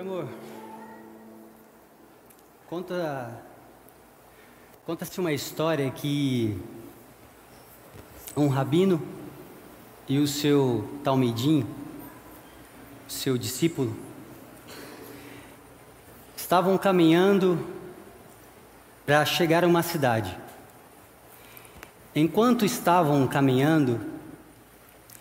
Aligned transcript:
Amor, 0.00 0.26
conta 2.68 3.40
conta-se 4.84 5.20
uma 5.20 5.32
história 5.32 5.88
que 5.88 6.60
um 8.36 8.48
rabino 8.48 9.00
e 10.08 10.18
o 10.18 10.26
seu 10.26 10.88
talmidim, 11.04 11.64
seu 13.06 13.38
discípulo, 13.38 13.96
estavam 16.36 16.76
caminhando 16.76 17.64
para 19.06 19.24
chegar 19.24 19.62
a 19.62 19.68
uma 19.68 19.82
cidade. 19.84 20.36
Enquanto 22.16 22.64
estavam 22.64 23.28
caminhando, 23.28 24.00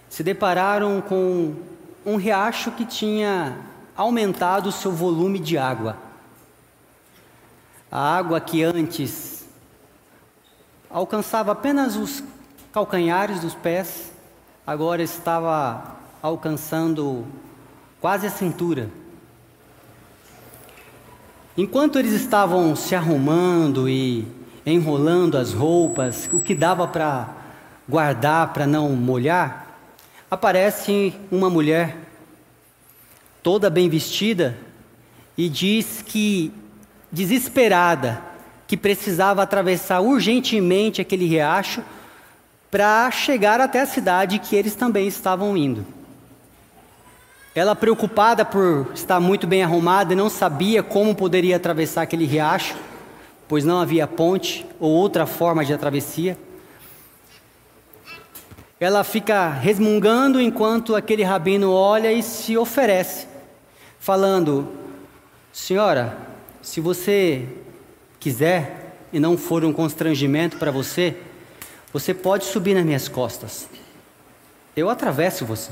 se 0.09 0.23
depararam 0.23 0.99
com 0.99 1.53
um 2.03 2.15
riacho 2.15 2.71
que 2.71 2.85
tinha 2.85 3.71
aumentado 3.95 4.69
o 4.69 4.71
seu 4.71 4.91
volume 4.91 5.39
de 5.39 5.57
água. 5.57 5.97
A 7.91 8.17
água 8.17 8.41
que 8.41 8.63
antes 8.63 9.45
alcançava 10.89 11.51
apenas 11.51 11.95
os 11.95 12.23
calcanhares 12.71 13.39
dos 13.39 13.53
pés, 13.53 14.11
agora 14.65 15.03
estava 15.03 15.95
alcançando 16.21 17.25
quase 18.01 18.25
a 18.27 18.31
cintura. 18.31 18.89
Enquanto 21.55 21.99
eles 21.99 22.13
estavam 22.13 22.75
se 22.75 22.95
arrumando 22.95 23.87
e 23.87 24.27
enrolando 24.65 25.37
as 25.37 25.53
roupas, 25.53 26.27
o 26.33 26.39
que 26.39 26.55
dava 26.55 26.87
para 26.87 27.29
guardar 27.87 28.53
para 28.53 28.65
não 28.65 28.89
molhar, 28.89 29.67
aparece 30.31 31.13
uma 31.31 31.49
mulher 31.49 32.02
toda 33.43 33.69
bem 33.69 33.89
vestida 33.89 34.57
e 35.37 35.49
diz 35.49 36.01
que 36.01 36.51
desesperada 37.11 38.23
que 38.65 38.77
precisava 38.77 39.43
atravessar 39.43 39.99
urgentemente 39.99 41.01
aquele 41.01 41.27
riacho 41.27 41.83
para 42.71 43.11
chegar 43.11 43.61
até 43.61 43.81
a 43.81 43.85
cidade 43.85 44.39
que 44.39 44.55
eles 44.55 44.73
também 44.73 45.07
estavam 45.07 45.55
indo. 45.55 45.85
Ela, 47.53 47.75
preocupada 47.75 48.43
por 48.43 48.87
estar 48.95 49.19
muito 49.19 49.45
bem 49.45 49.61
arrumada 49.61 50.13
e 50.13 50.15
não 50.15 50.27
sabia 50.27 50.81
como 50.81 51.13
poderia 51.13 51.55
atravessar 51.55 52.01
aquele 52.01 52.25
riacho, 52.25 52.75
pois 53.47 53.63
não 53.63 53.79
havia 53.79 54.07
ponte 54.07 54.65
ou 54.79 54.89
outra 54.89 55.27
forma 55.27 55.63
de 55.63 55.77
travessia. 55.77 56.35
Ela 58.79 59.03
fica 59.03 59.49
resmungando 59.49 60.41
enquanto 60.41 60.95
aquele 60.95 61.21
rabino 61.21 61.71
olha 61.71 62.11
e 62.11 62.23
se 62.23 62.57
oferece, 62.57 63.27
falando: 64.03 64.67
Senhora, 65.53 66.17
se 66.61 66.81
você 66.81 67.47
quiser 68.19 68.97
e 69.13 69.19
não 69.19 69.37
for 69.37 69.63
um 69.63 69.71
constrangimento 69.71 70.57
para 70.57 70.71
você, 70.71 71.15
você 71.93 72.13
pode 72.13 72.43
subir 72.43 72.73
nas 72.73 72.83
minhas 72.83 73.07
costas. 73.07 73.69
Eu 74.75 74.89
atravesso 74.89 75.45
você. 75.45 75.71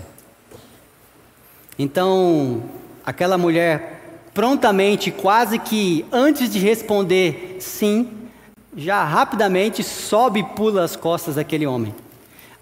Então, 1.77 2.63
aquela 3.05 3.37
mulher 3.37 3.99
prontamente, 4.33 5.11
quase 5.11 5.59
que 5.59 6.05
antes 6.09 6.49
de 6.49 6.57
responder 6.57 7.57
sim, 7.59 8.09
já 8.77 9.03
rapidamente 9.03 9.83
sobe 9.83 10.39
e 10.39 10.43
pula 10.43 10.85
as 10.85 10.95
costas 10.95 11.35
daquele 11.35 11.67
homem. 11.67 11.93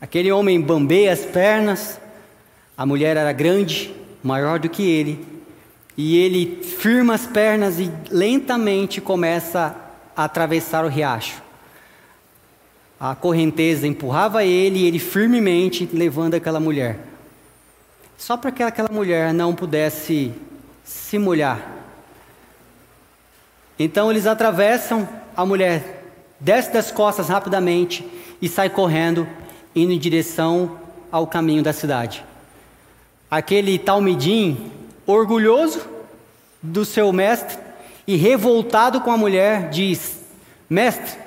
Aquele 0.01 0.31
homem 0.31 0.59
bambeia 0.59 1.13
as 1.13 1.25
pernas, 1.25 1.99
a 2.75 2.87
mulher 2.87 3.17
era 3.17 3.31
grande, 3.31 3.93
maior 4.23 4.57
do 4.57 4.67
que 4.67 4.81
ele, 4.81 5.38
e 6.01 6.15
ele 6.15 6.63
firma 6.63 7.13
as 7.13 7.27
pernas 7.27 7.77
e 7.77 7.91
lentamente 8.09 9.01
começa 9.01 9.75
a 10.15 10.23
atravessar 10.23 10.85
o 10.85 10.87
riacho. 10.87 11.41
A 12.97 13.15
correnteza 13.15 13.85
empurrava 13.85 14.45
ele 14.45 14.79
e 14.79 14.85
ele 14.85 14.99
firmemente 14.99 15.89
levando 15.91 16.35
aquela 16.35 16.59
mulher 16.59 17.09
só 18.17 18.35
para 18.35 18.51
que 18.51 18.61
aquela 18.61 18.89
mulher 18.89 19.33
não 19.33 19.55
pudesse 19.55 20.33
se 20.83 21.17
molhar. 21.17 21.69
Então 23.79 24.11
eles 24.11 24.27
atravessam, 24.27 25.07
a 25.35 25.45
mulher 25.45 26.03
desce 26.39 26.71
das 26.71 26.91
costas 26.91 27.29
rapidamente 27.29 28.05
e 28.41 28.49
sai 28.49 28.69
correndo, 28.69 29.27
indo 29.73 29.93
em 29.93 29.97
direção 29.97 30.77
ao 31.09 31.25
caminho 31.27 31.63
da 31.63 31.71
cidade. 31.71 32.23
Aquele 33.31 33.79
talmidim, 33.79 34.69
orgulhoso 35.11 35.81
do 36.61 36.85
seu 36.85 37.11
mestre 37.11 37.57
e 38.05 38.15
revoltado 38.15 39.01
com 39.01 39.11
a 39.11 39.17
mulher, 39.17 39.69
diz: 39.69 40.19
Mestre, 40.69 41.17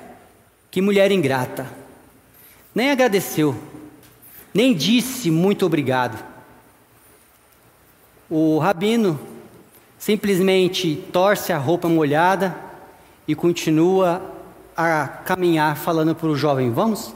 que 0.71 0.81
mulher 0.81 1.11
ingrata. 1.11 1.67
Nem 2.73 2.91
agradeceu, 2.91 3.55
nem 4.53 4.73
disse 4.73 5.29
muito 5.29 5.65
obrigado. 5.65 6.23
O 8.29 8.57
rabino 8.57 9.19
simplesmente 9.99 10.95
torce 11.11 11.51
a 11.51 11.57
roupa 11.57 11.87
molhada 11.87 12.57
e 13.27 13.35
continua 13.35 14.21
a 14.75 15.07
caminhar, 15.07 15.75
falando 15.75 16.15
para 16.15 16.29
o 16.29 16.35
jovem: 16.35 16.71
Vamos? 16.71 17.13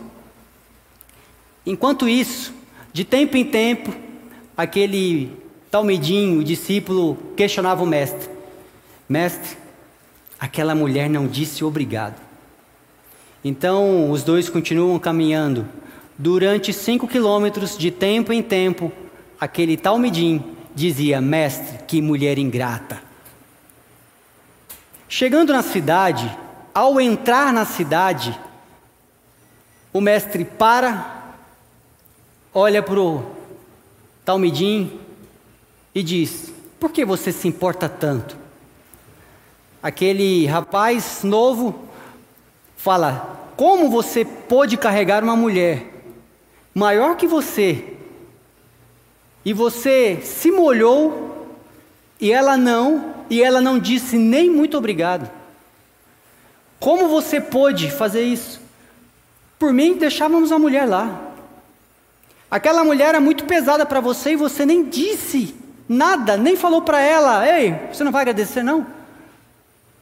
Enquanto 1.66 2.08
isso, 2.08 2.54
de 2.92 3.04
tempo 3.04 3.38
em 3.38 3.46
tempo, 3.46 3.94
aquele 4.56 5.47
talmidinho, 5.78 6.40
o 6.40 6.44
discípulo, 6.44 7.16
questionava 7.36 7.84
o 7.84 7.86
mestre: 7.86 8.28
Mestre, 9.08 9.56
aquela 10.40 10.74
mulher 10.74 11.08
não 11.08 11.28
disse 11.28 11.64
obrigado. 11.64 12.20
Então 13.44 14.10
os 14.10 14.24
dois 14.24 14.50
continuam 14.50 14.98
caminhando. 14.98 15.68
Durante 16.18 16.74
cinco 16.74 17.08
quilômetros, 17.08 17.78
de 17.78 17.92
tempo 17.92 18.34
em 18.34 18.42
tempo, 18.42 18.92
aquele 19.40 19.78
talmidim 19.78 20.44
dizia: 20.74 21.22
Mestre, 21.22 21.78
que 21.86 22.02
mulher 22.02 22.40
ingrata. 22.40 23.00
Chegando 25.08 25.54
na 25.54 25.62
cidade, 25.62 26.36
ao 26.74 27.00
entrar 27.00 27.54
na 27.54 27.66
cidade, 27.66 28.38
o 29.94 30.02
mestre 30.02 30.44
para, 30.44 31.36
olha 32.52 32.82
para 32.82 33.00
o 33.00 33.38
Talmidim 34.26 35.00
e 35.98 36.04
diz: 36.04 36.54
Por 36.80 36.92
que 36.92 37.04
você 37.04 37.32
se 37.32 37.48
importa 37.48 37.90
tanto? 37.90 38.38
Aquele 39.82 40.46
rapaz 40.46 41.24
novo 41.24 41.74
fala: 42.76 43.50
Como 43.58 43.90
você 43.90 44.24
pôde 44.24 44.78
carregar 44.78 45.24
uma 45.24 45.36
mulher 45.36 45.92
maior 46.72 47.18
que 47.18 47.26
você 47.26 47.96
e 49.44 49.52
você 49.54 50.20
se 50.22 50.52
molhou 50.52 51.48
e 52.22 52.32
ela 52.32 52.56
não, 52.56 53.16
e 53.28 53.42
ela 53.42 53.60
não 53.60 53.80
disse 53.80 54.20
nem 54.20 54.52
muito 54.52 54.78
obrigado. 54.78 55.28
Como 56.80 57.10
você 57.10 57.42
pôde 57.42 57.90
fazer 57.90 58.22
isso? 58.22 58.62
Por 59.58 59.74
mim, 59.74 59.98
deixávamos 59.98 60.52
a 60.52 60.60
mulher 60.60 60.88
lá. 60.88 61.34
Aquela 62.52 62.84
mulher 62.84 63.08
era 63.10 63.20
muito 63.20 63.46
pesada 63.46 63.84
para 63.84 64.00
você 64.00 64.34
e 64.34 64.36
você 64.36 64.64
nem 64.64 64.88
disse 64.88 65.66
nada, 65.88 66.38
nem 66.38 66.56
falou 66.56 66.82
para 66.82 67.02
ela: 67.02 67.48
Ei, 67.48 67.74
você 67.92 68.04
não 68.04 68.12
vai 68.12 68.22
agradecer, 68.22 68.64
não? 68.64 68.86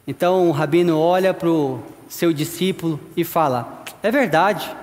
Então 0.06 0.48
o 0.48 0.52
rabino 0.52 0.98
olha 0.98 1.34
para 1.34 1.48
o 1.48 1.82
seu 2.08 2.32
discípulo 2.32 3.00
e 3.16 3.24
fala: 3.24 3.82
É 4.02 4.10
verdade, 4.10 4.74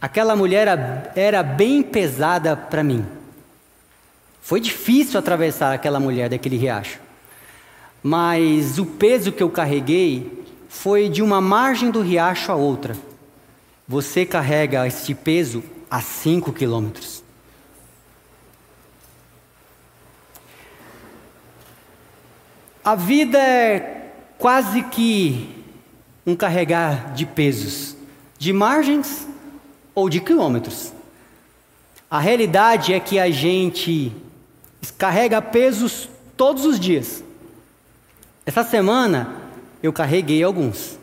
aquela 0.00 0.36
mulher 0.36 0.68
era, 1.14 1.42
bem 1.42 1.82
pesada 1.82 2.56
para 2.56 2.84
mim. 2.84 3.04
Foi 4.40 4.60
difícil 4.60 5.18
atravessar 5.18 5.74
aquela 5.74 6.00
mulher 6.00 6.30
daquele 6.30 6.56
riacho. 6.56 7.00
Mas 8.02 8.78
o 8.78 8.86
peso 8.86 9.32
que 9.32 9.42
eu 9.42 9.50
carreguei 9.50 10.44
foi 10.68 11.08
de 11.08 11.22
uma 11.22 11.40
margem 11.40 11.90
do 11.90 12.00
riacho 12.00 12.52
a 12.52 12.54
outra. 12.54 12.96
Você 13.86 14.24
carrega 14.24 14.86
este 14.86 15.14
peso 15.14 15.62
a 15.90 16.00
5 16.00 16.52
quilômetros. 16.52 17.17
A 22.84 22.94
vida 22.94 23.38
é 23.38 24.12
quase 24.38 24.82
que 24.82 25.64
um 26.26 26.36
carregar 26.36 27.12
de 27.14 27.26
pesos, 27.26 27.96
de 28.38 28.52
margens 28.52 29.26
ou 29.94 30.08
de 30.08 30.20
quilômetros. 30.20 30.92
A 32.10 32.18
realidade 32.18 32.94
é 32.94 33.00
que 33.00 33.18
a 33.18 33.30
gente 33.30 34.12
carrega 34.96 35.42
pesos 35.42 36.08
todos 36.36 36.64
os 36.64 36.78
dias. 36.78 37.22
Essa 38.46 38.64
semana 38.64 39.34
eu 39.82 39.92
carreguei 39.92 40.42
alguns. 40.42 40.98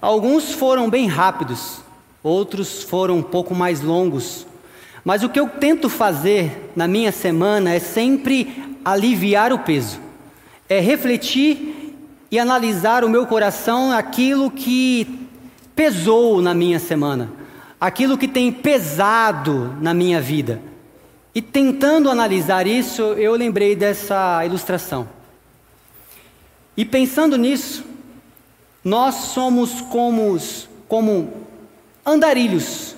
Alguns 0.00 0.52
foram 0.52 0.88
bem 0.88 1.06
rápidos, 1.06 1.80
outros 2.22 2.82
foram 2.82 3.18
um 3.18 3.22
pouco 3.22 3.54
mais 3.54 3.80
longos. 3.80 4.46
Mas 5.04 5.22
o 5.22 5.28
que 5.28 5.38
eu 5.38 5.48
tento 5.48 5.88
fazer 5.88 6.70
na 6.74 6.88
minha 6.88 7.12
semana 7.12 7.74
é 7.74 7.78
sempre 7.78 8.78
aliviar 8.84 9.52
o 9.52 9.58
peso, 9.58 10.00
é 10.72 10.80
refletir 10.80 11.94
e 12.30 12.38
analisar 12.38 13.04
o 13.04 13.08
meu 13.08 13.26
coração 13.26 13.92
aquilo 13.92 14.50
que 14.50 15.28
pesou 15.76 16.40
na 16.40 16.54
minha 16.54 16.78
semana, 16.78 17.30
aquilo 17.78 18.16
que 18.16 18.26
tem 18.26 18.50
pesado 18.50 19.76
na 19.82 19.92
minha 19.92 20.18
vida. 20.18 20.62
E 21.34 21.42
tentando 21.42 22.08
analisar 22.08 22.66
isso, 22.66 23.02
eu 23.02 23.34
lembrei 23.34 23.76
dessa 23.76 24.46
ilustração. 24.46 25.06
E 26.74 26.86
pensando 26.86 27.36
nisso, 27.36 27.84
nós 28.82 29.14
somos 29.14 29.82
como, 29.82 30.38
como 30.88 31.34
andarilhos, 32.04 32.96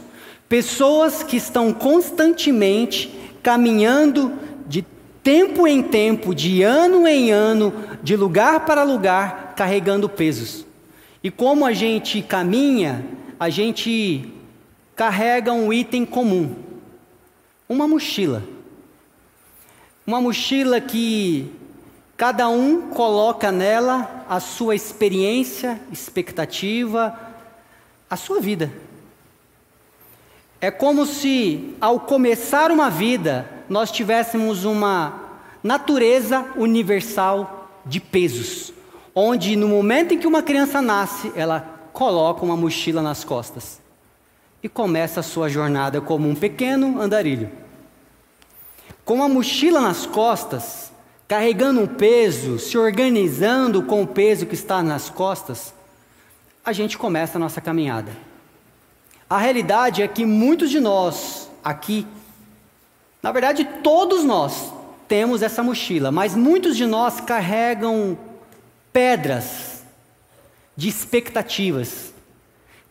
pessoas 0.49 1.25
que 1.25 1.37
estão 1.37 1.73
constantemente 1.73 3.13
caminhando 3.43 4.33
de 4.65 4.83
tempo 5.25 5.67
em 5.67 5.83
tempo, 5.83 6.35
de 6.35 6.63
ano 6.63 7.09
em 7.09 7.33
ano, 7.33 7.73
de 8.03 8.15
lugar 8.15 8.67
para 8.67 8.83
lugar, 8.85 9.55
carregando 9.57 10.07
pesos. 10.07 10.67
E 11.23 11.31
como 11.31 11.65
a 11.65 11.73
gente 11.73 12.21
caminha, 12.21 13.03
a 13.41 13.49
gente 13.49 14.31
carrega 14.95 15.51
um 15.51 15.73
item 15.73 16.05
comum, 16.05 16.55
uma 17.67 17.89
mochila. 17.89 18.45
Uma 20.07 20.21
mochila 20.21 20.79
que 20.79 21.51
cada 22.15 22.47
um 22.51 22.91
coloca 22.91 23.51
nela 23.51 24.27
a 24.29 24.39
sua 24.39 24.75
experiência, 24.75 25.81
expectativa, 25.91 27.19
a 28.11 28.17
sua 28.17 28.41
vida. 28.41 28.71
É 30.65 30.71
como 30.71 31.05
se, 31.05 31.75
ao 31.79 32.01
começar 32.01 32.71
uma 32.71 32.89
vida, 32.89 33.47
nós 33.69 33.93
tivéssemos 33.93 34.65
uma 34.65 35.13
natureza 35.63 36.43
universal 36.57 37.69
de 37.85 38.01
pesos, 38.01 38.73
onde 39.15 39.57
no 39.57 39.69
momento 39.69 40.15
em 40.15 40.19
que 40.19 40.27
uma 40.27 40.43
criança 40.43 40.81
nasce, 40.81 41.31
ela 41.37 41.61
coloca 41.93 42.47
uma 42.47 42.57
mochila 42.57 43.03
nas 43.03 43.25
costas 43.25 43.79
e 44.63 44.67
começa 44.67 45.21
a 45.21 45.23
sua 45.23 45.51
jornada 45.51 46.01
como 46.01 46.27
um 46.27 46.35
pequeno 46.35 46.99
andarilho. 46.99 47.51
Com 49.05 49.23
a 49.23 49.29
mochila 49.29 49.83
nas 49.83 50.07
costas, 50.07 50.91
carregando 51.29 51.83
um 51.83 51.87
peso, 51.87 52.59
se 52.59 52.79
organizando 52.79 53.83
com 53.83 54.03
o 54.03 54.07
peso 54.07 54.47
que 54.47 54.55
está 54.55 54.83
nas 54.83 55.11
costas, 55.11 55.75
a 56.65 56.73
gente 56.73 56.97
começa 56.97 57.37
a 57.37 57.39
nossa 57.39 57.61
caminhada. 57.61 58.34
A 59.29 59.39
realidade 59.39 60.03
é 60.03 60.09
que 60.09 60.25
muitos 60.25 60.71
de 60.71 60.81
nós 60.81 61.51
aqui, 61.63 62.07
na 63.23 63.33
verdade 63.33 63.65
todos 63.83 64.25
nós, 64.25 64.73
temos 65.09 65.43
essa 65.43 65.63
mochila, 65.63 66.11
mas 66.11 66.35
muitos 66.35 66.77
de 66.77 66.87
nós 66.87 67.21
carregam 67.21 68.19
pedras 68.93 69.83
de 70.77 70.89
expectativas, 70.89 72.15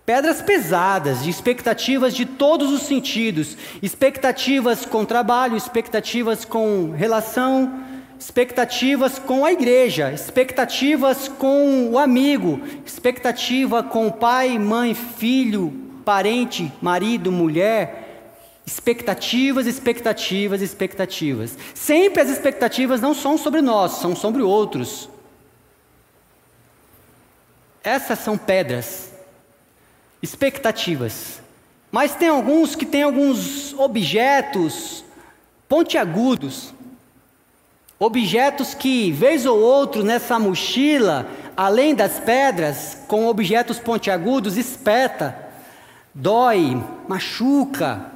Pedras 0.06 0.41
pesadas, 0.41 1.24
de 1.24 1.30
expectativas 1.30 2.13
de 2.13 2.25
todos 2.25 2.74
os 2.74 2.81
sentidos, 2.81 3.57
expectativas 3.81 4.85
com 4.85 5.06
trabalho, 5.06 5.56
expectativas 5.56 6.44
com 6.44 6.91
relação, 6.91 7.81
expectativas 8.19 9.18
com 9.18 9.45
a 9.45 9.53
igreja, 9.53 10.12
expectativas 10.12 11.30
com 11.30 11.89
o 11.89 11.97
amigo, 11.97 12.59
expectativa 12.85 13.81
com 13.81 14.12
pai, 14.12 14.59
mãe, 14.59 14.94
filho, 14.94 15.71
parente, 16.04 16.72
marido, 16.82 17.32
mulher, 17.32 18.04
expectativas, 18.66 19.68
expectativas, 19.68 20.62
expectativas. 20.62 21.58
Sempre 21.74 22.22
as 22.22 22.30
expectativas 22.30 23.02
não 23.02 23.14
são 23.14 23.38
sobre 23.38 23.62
nós, 23.62 23.94
são 23.94 24.16
sobre 24.16 24.42
outros. 24.42 25.10
Essas 27.84 28.20
são 28.20 28.38
pedras 28.38 29.12
expectativas. 30.22 31.42
Mas 31.92 32.16
tem 32.16 32.30
alguns 32.30 32.76
que 32.76 32.86
têm 32.86 33.04
alguns 33.04 33.74
objetos 33.78 35.04
pontiagudos, 35.68 36.74
objetos 38.00 38.74
que, 38.74 39.12
vez 39.12 39.46
ou 39.46 39.60
outro, 39.60 40.04
nessa 40.04 40.40
mochila, 40.40 41.28
além 41.56 41.94
das 41.94 42.20
pedras, 42.20 42.98
com 43.08 43.28
objetos 43.28 43.80
pontiagudos, 43.80 44.58
espeta, 44.58 45.43
dói, 46.13 46.81
machuca. 47.07 48.12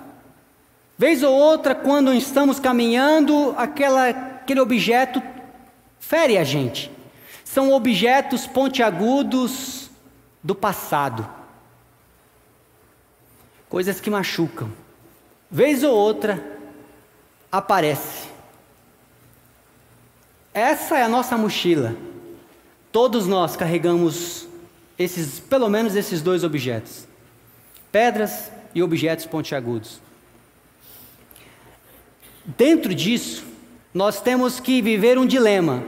Vez 0.98 1.24
ou 1.24 1.34
outra, 1.34 1.76
quando 1.76 2.14
estamos 2.14 2.60
caminhando, 2.60 3.54
aquela, 3.58 4.10
aquele 4.10 4.60
objeto 4.60 5.22
fere 6.00 6.38
a 6.38 6.44
gente. 6.44 6.92
São 7.44 7.72
objetos 7.72 8.46
pontiagudos 8.48 9.90
do 10.44 10.56
passado 10.56 11.38
coisas 13.70 14.00
que 14.00 14.10
machucam. 14.10 14.72
Vez 15.50 15.84
ou 15.84 15.94
outra 15.96 16.44
aparece. 17.52 18.28
Essa 20.54 20.98
é 20.98 21.04
a 21.04 21.10
nossa 21.10 21.38
mochila. 21.38 21.96
Todos 22.92 23.28
nós 23.28 23.56
carregamos 23.56 24.48
esses, 24.98 25.40
pelo 25.40 25.70
menos 25.70 25.96
esses 25.96 26.22
dois 26.22 26.44
objetos: 26.44 27.08
pedras 27.92 28.52
e 28.74 28.84
objetos 28.84 29.26
pontiagudos. 29.26 30.00
Dentro 32.46 32.94
disso, 32.94 33.46
nós 33.94 34.22
temos 34.22 34.60
que 34.60 34.82
viver 34.82 35.18
um 35.18 35.26
dilema: 35.26 35.84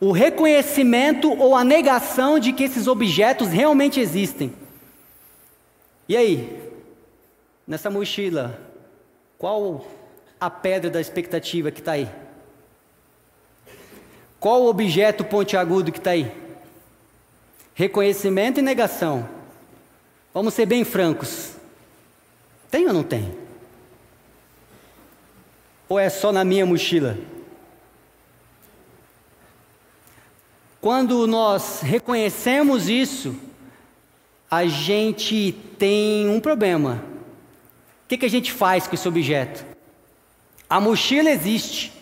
o 0.00 0.12
reconhecimento 0.12 1.32
ou 1.38 1.54
a 1.54 1.64
negação 1.64 2.38
de 2.38 2.52
que 2.52 2.64
esses 2.64 2.86
objetos 2.86 3.48
realmente 3.48 4.00
existem. 4.00 4.52
E 6.08 6.16
aí, 6.16 6.60
nessa 7.66 7.90
mochila, 7.90 8.58
qual 9.38 9.86
a 10.40 10.48
pedra 10.48 10.90
da 10.90 11.00
expectativa 11.00 11.70
que 11.70 11.80
está 11.80 11.92
aí? 11.92 12.08
Qual 14.40 14.62
o 14.62 14.68
objeto 14.68 15.22
pontiagudo 15.22 15.92
que 15.92 15.98
está 15.98 16.12
aí? 16.12 16.32
Reconhecimento 17.74 18.58
e 18.58 18.62
negação. 18.62 19.39
Vamos 20.32 20.54
ser 20.54 20.66
bem 20.66 20.84
francos. 20.84 21.52
Tem 22.70 22.86
ou 22.86 22.92
não 22.92 23.02
tem? 23.02 23.36
Ou 25.88 25.98
é 25.98 26.08
só 26.08 26.30
na 26.30 26.44
minha 26.44 26.64
mochila? 26.64 27.18
Quando 30.80 31.26
nós 31.26 31.80
reconhecemos 31.80 32.88
isso, 32.88 33.36
a 34.50 34.66
gente 34.66 35.52
tem 35.78 36.28
um 36.28 36.40
problema 36.40 37.10
que, 38.10 38.18
que 38.18 38.26
a 38.26 38.30
gente 38.30 38.50
faz 38.50 38.88
com 38.88 38.96
esse 38.96 39.06
objeto? 39.06 39.64
A 40.68 40.80
mochila 40.80 41.30
existe, 41.30 41.92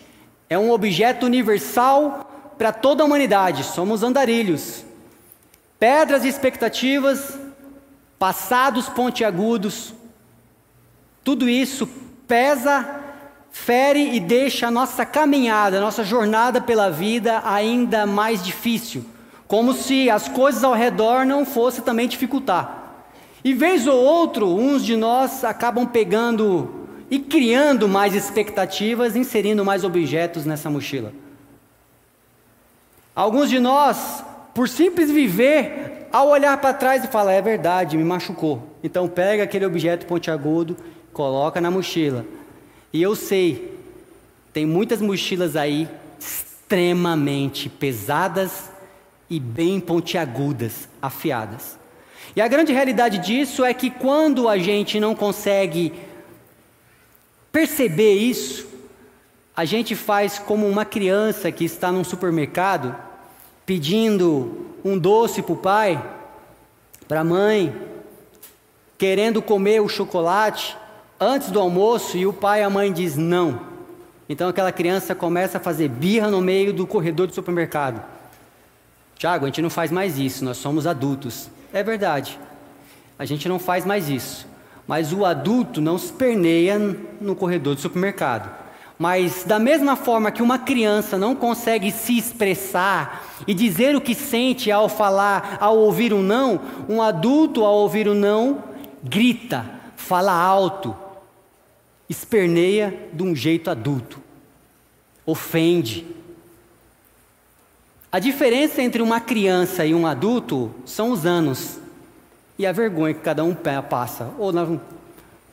é 0.49 0.57
um 0.57 0.71
objeto 0.71 1.23
universal 1.23 2.53
para 2.57 2.71
toda 2.71 3.03
a 3.03 3.05
humanidade, 3.05 3.63
somos 3.63 4.01
andarilhos. 4.01 4.83
Pedras 5.79 6.25
e 6.25 6.27
expectativas, 6.27 7.37
passados 8.19 8.89
pontiagudos, 8.89 9.93
tudo 11.23 11.47
isso 11.47 11.87
pesa, 12.27 12.85
fere 13.49 14.13
e 14.15 14.19
deixa 14.19 14.67
a 14.67 14.71
nossa 14.71 15.05
caminhada, 15.05 15.77
a 15.77 15.81
nossa 15.81 16.03
jornada 16.03 16.59
pela 16.59 16.91
vida 16.91 17.41
ainda 17.45 18.05
mais 18.05 18.43
difícil, 18.43 19.05
como 19.47 19.73
se 19.73 20.09
as 20.09 20.27
coisas 20.27 20.63
ao 20.63 20.73
redor 20.73 21.25
não 21.25 21.45
fossem 21.45 21.83
também 21.83 22.07
dificultar. 22.07 23.05
E 23.43 23.53
vez 23.53 23.87
ou 23.87 23.97
outro, 23.97 24.53
uns 24.53 24.83
de 24.83 24.97
nós 24.97 25.45
acabam 25.45 25.87
pegando 25.87 26.87
e 27.09 27.17
criando 27.17 27.87
mais 27.87 28.13
expectativas, 28.13 29.15
inserindo 29.15 29.63
mais 29.63 29.83
objetos 29.83 30.45
nessa 30.45 30.69
mochila. 30.69 31.13
Alguns 33.15 33.49
de 33.49 33.59
nós, 33.59 34.23
por 34.53 34.69
simples 34.69 35.09
viver, 35.09 35.98
ao 36.11 36.29
olhar 36.29 36.57
para 36.59 36.73
trás 36.73 37.03
e 37.03 37.07
falar, 37.07 37.33
é 37.33 37.41
verdade, 37.41 37.97
me 37.97 38.03
machucou. 38.03 38.75
Então 38.83 39.07
pega 39.07 39.43
aquele 39.43 39.65
objeto 39.65 40.05
pontiagudo, 40.05 40.75
coloca 41.13 41.59
na 41.59 41.69
mochila. 41.71 42.25
E 42.91 43.01
eu 43.01 43.15
sei, 43.15 43.77
tem 44.51 44.65
muitas 44.65 45.01
mochilas 45.01 45.55
aí 45.55 45.87
extremamente 46.19 47.69
pesadas 47.69 48.69
e 49.29 49.39
bem 49.39 49.79
pontiagudas, 49.79 50.89
afiadas. 51.01 51.77
E 52.35 52.41
a 52.41 52.47
grande 52.47 52.71
realidade 52.71 53.19
disso 53.19 53.63
é 53.63 53.73
que 53.73 53.89
quando 53.89 54.47
a 54.47 54.57
gente 54.57 54.99
não 54.99 55.15
consegue 55.15 55.93
perceber 57.51 58.13
isso, 58.13 58.67
a 59.55 59.65
gente 59.65 59.95
faz 59.95 60.39
como 60.39 60.67
uma 60.67 60.85
criança 60.85 61.51
que 61.51 61.65
está 61.65 61.91
num 61.91 62.03
supermercado 62.03 62.95
pedindo 63.65 64.68
um 64.83 64.97
doce 64.97 65.41
para 65.41 65.53
o 65.53 65.57
pai, 65.57 66.03
para 67.07 67.21
a 67.21 67.23
mãe, 67.23 67.75
querendo 68.97 69.41
comer 69.41 69.81
o 69.81 69.89
chocolate 69.89 70.77
antes 71.19 71.51
do 71.51 71.59
almoço 71.59 72.17
e 72.17 72.25
o 72.25 72.33
pai 72.33 72.61
e 72.61 72.63
a 72.63 72.69
mãe 72.69 72.91
diz 72.91 73.15
não. 73.15 73.61
Então 74.27 74.47
aquela 74.47 74.71
criança 74.71 75.15
começa 75.15 75.57
a 75.57 75.61
fazer 75.61 75.87
birra 75.87 76.29
no 76.29 76.41
meio 76.41 76.71
do 76.71 76.85
corredor 76.85 77.27
do 77.27 77.33
supermercado. 77.33 78.03
Tiago, 79.17 79.45
a 79.45 79.47
gente 79.47 79.61
não 79.61 79.69
faz 79.69 79.91
mais 79.91 80.17
isso, 80.17 80.45
nós 80.45 80.57
somos 80.57 80.85
adultos. 80.85 81.49
É 81.73 81.83
verdade, 81.83 82.39
a 83.17 83.25
gente 83.25 83.49
não 83.49 83.59
faz 83.59 83.85
mais 83.85 84.07
isso. 84.09 84.47
Mas 84.87 85.13
o 85.13 85.23
adulto 85.23 85.79
não 85.79 85.99
se 85.99 86.11
perneia 86.11 86.79
no 87.21 87.35
corredor 87.35 87.75
do 87.75 87.81
supermercado. 87.81 88.49
Mas 89.01 89.45
da 89.45 89.57
mesma 89.57 89.95
forma 89.95 90.29
que 90.29 90.43
uma 90.43 90.59
criança 90.59 91.17
não 91.17 91.33
consegue 91.33 91.89
se 91.89 92.17
expressar 92.17 93.25
e 93.47 93.53
dizer 93.53 93.95
o 93.95 94.01
que 94.01 94.13
sente 94.13 94.69
ao 94.69 94.89
falar, 94.89 95.57
ao 95.61 95.77
ouvir 95.77 96.13
um 96.13 96.21
não, 96.21 96.59
um 96.89 97.01
adulto 97.01 97.63
ao 97.63 97.75
ouvir 97.75 98.09
um 98.09 98.13
não 98.13 98.61
grita, 99.01 99.65
fala 99.95 100.33
alto, 100.33 100.93
esperneia 102.09 103.09
de 103.13 103.23
um 103.23 103.33
jeito 103.33 103.69
adulto, 103.69 104.19
ofende. 105.25 106.05
A 108.11 108.19
diferença 108.19 108.81
entre 108.81 109.01
uma 109.01 109.21
criança 109.21 109.85
e 109.85 109.93
um 109.93 110.05
adulto 110.05 110.71
são 110.85 111.11
os 111.11 111.25
anos 111.25 111.79
e 112.57 112.65
a 112.65 112.73
vergonha 112.73 113.13
que 113.13 113.21
cada 113.21 113.45
um 113.45 113.55
passa, 113.89 114.29
ou, 114.37 114.51
na, 114.51 114.67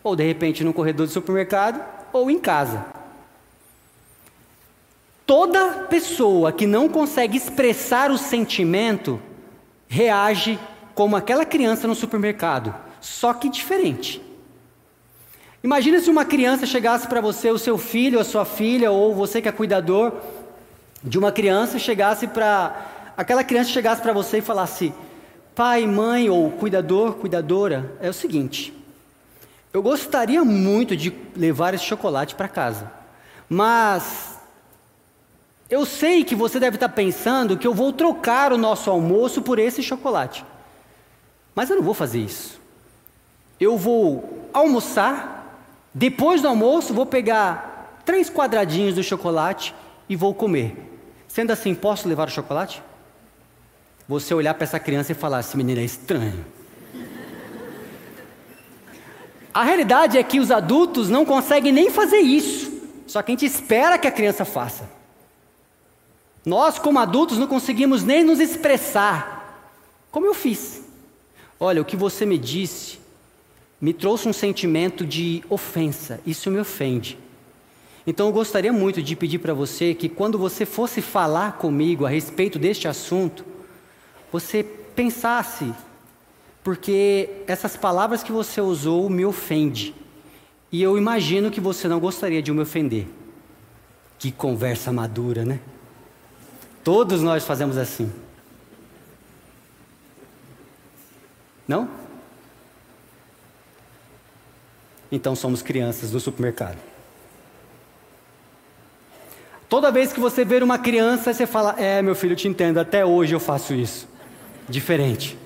ou 0.03 0.17
de 0.17 0.27
repente 0.27 0.65
no 0.65 0.73
corredor 0.73 1.07
do 1.07 1.13
supermercado, 1.13 1.81
ou 2.13 2.29
em 2.29 2.41
casa. 2.41 2.96
Toda 5.27 5.87
pessoa 5.89 6.53
que 6.53 6.69
não 6.69 6.89
consegue 6.89 7.37
expressar 7.37 8.13
o 8.13 8.17
sentimento 8.17 9.21
reage 9.89 10.57
como 10.95 11.17
aquela 11.17 11.45
criança 11.45 11.89
no 11.89 11.97
supermercado, 11.97 12.73
só 13.01 13.35
que 13.35 13.49
diferente. 13.49 14.23
Imagina 15.65 15.99
se 15.99 16.09
uma 16.09 16.25
criança 16.25 16.65
chegasse 16.65 17.09
para 17.09 17.21
você, 17.21 17.51
o 17.51 17.59
seu 17.59 17.77
filho, 17.77 18.21
a 18.21 18.25
sua 18.25 18.45
filha, 18.45 18.93
ou 18.93 19.13
você 19.13 19.43
que 19.43 19.49
é 19.49 19.53
cuidador 19.53 20.13
de 21.03 21.19
uma 21.19 21.33
criança, 21.33 21.77
chegasse 21.77 22.29
para. 22.29 23.13
Aquela 23.17 23.43
criança 23.43 23.71
chegasse 23.71 24.01
para 24.01 24.13
você 24.13 24.39
e 24.39 24.43
falasse: 24.43 24.95
Pai, 25.57 25.85
mãe, 25.89 26.31
ou 26.31 26.53
cuidador, 26.53 27.15
cuidadora, 27.15 27.97
é 28.01 28.09
o 28.09 28.13
seguinte. 28.13 28.73
Eu 29.73 29.83
gostaria 29.83 30.45
muito 30.45 30.97
de 30.97 31.13
levar 31.35 31.75
esse 31.75 31.85
chocolate 31.85 32.37
para 32.37 32.47
casa, 32.47 32.93
mas 33.49 34.36
eu 35.69 35.85
sei 35.85 36.23
que 36.23 36.35
você 36.35 36.61
deve 36.61 36.77
estar 36.77 36.89
pensando 36.89 37.57
que 37.57 37.67
eu 37.67 37.75
vou 37.75 37.93
trocar 37.93 38.53
o 38.53 38.59
nosso 38.59 38.91
almoço 38.91 39.43
por 39.43 39.59
esse 39.59 39.83
chocolate. 39.83 40.45
Mas 41.55 41.71
eu 41.71 41.77
não 41.77 41.83
vou 41.83 41.95
fazer 41.95 42.21
isso. 42.21 42.61
Eu 43.59 43.77
vou 43.77 44.49
almoçar 44.53 45.37
depois 45.93 46.43
do 46.43 46.49
almoço, 46.49 46.93
vou 46.93 47.07
pegar 47.07 48.01
três 48.05 48.29
quadradinhos 48.29 48.95
do 48.95 49.03
chocolate 49.03 49.75
e 50.09 50.15
vou 50.15 50.35
comer. 50.35 50.77
Sendo 51.27 51.53
assim, 51.53 51.75
posso 51.75 52.07
levar 52.07 52.29
o 52.29 52.31
chocolate? 52.31 52.83
Você 54.07 54.35
olhar 54.35 54.55
para 54.55 54.65
essa 54.65 54.79
criança 54.79 55.13
e 55.13 55.15
falar: 55.15 55.41
esse 55.41 55.57
menino 55.57 55.81
é 55.81 55.85
estranho. 55.85 56.45
A 59.53 59.65
realidade 59.65 60.19
é 60.19 60.23
que 60.23 60.39
os 60.39 60.51
adultos 60.51 61.09
não 61.09 61.25
conseguem 61.25 61.73
nem 61.73 61.91
fazer 61.91 62.19
isso. 62.19 62.71
Só 63.07 63.23
que 63.23 63.33
a 63.33 63.35
gente 63.35 63.47
espera 63.47 63.99
que 63.99 64.07
a 64.07 64.13
criança 64.13 64.45
faça. 64.45 64.96
Nós, 66.47 66.79
como 66.79 67.01
adultos, 67.01 67.39
não 67.39 67.49
conseguimos 67.49 68.05
nem 68.05 68.23
nos 68.23 68.39
expressar. 68.39 69.75
Como 70.13 70.27
eu 70.27 70.33
fiz. 70.33 70.81
Olha, 71.59 71.83
o 71.83 71.85
que 71.85 71.97
você 71.97 72.25
me 72.25 72.39
disse 72.39 73.01
me 73.81 73.93
trouxe 73.93 74.29
um 74.29 74.33
sentimento 74.33 75.05
de 75.05 75.43
ofensa, 75.51 76.21
isso 76.25 76.49
me 76.49 76.61
ofende. 76.61 77.19
Então 78.07 78.29
eu 78.29 78.33
gostaria 78.33 78.73
muito 78.73 79.03
de 79.03 79.17
pedir 79.17 79.41
para 79.41 79.53
você 79.53 79.93
que 79.93 80.09
quando 80.09 80.39
você 80.39 80.65
fosse 80.65 81.03
falar 81.03 81.59
comigo 81.59 82.07
a 82.07 82.09
respeito 82.09 82.61
deste 82.61 82.87
assunto, 82.87 83.45
você 84.31 84.63
pensasse, 84.63 85.75
porque 86.63 87.29
essas 87.49 87.77
palavras 87.77 88.23
que 88.23 88.31
você 88.31 88.61
usou 88.61 89.11
me 89.11 89.27
ofende. 89.27 89.95
E 90.71 90.81
eu 90.81 90.97
imagino 90.97 91.51
que 91.51 91.61
você 91.61 91.89
não 91.89 91.99
gostaria 91.99 92.41
de 92.41 92.53
me 92.53 92.61
ofender. 92.61 93.09
Que 94.19 94.31
conversa 94.31 94.93
madura, 94.93 95.45
né? 95.45 95.59
Todos 96.87 97.21
nós 97.21 97.45
fazemos 97.45 97.77
assim. 97.77 98.13
Não? 101.67 101.91
então 105.11 105.35
somos 105.35 105.63
crianças 105.63 106.13
do 106.13 106.21
supermercado. 106.21 106.79
Toda 109.69 109.91
vez 109.91 110.13
que 110.13 110.21
você 110.21 110.45
ver 110.45 110.63
uma 110.63 110.79
criança, 110.79 111.35
você 111.35 111.45
fala: 111.45 111.75
É, 111.77 112.01
meu 112.01 112.15
filho, 112.15 112.37
te 112.37 112.47
entendo, 112.47 112.79
até 112.79 113.05
hoje 113.05 113.35
eu 113.35 113.41
faço 113.41 113.75
isso. 113.75 114.09
Diferente. 114.69 115.37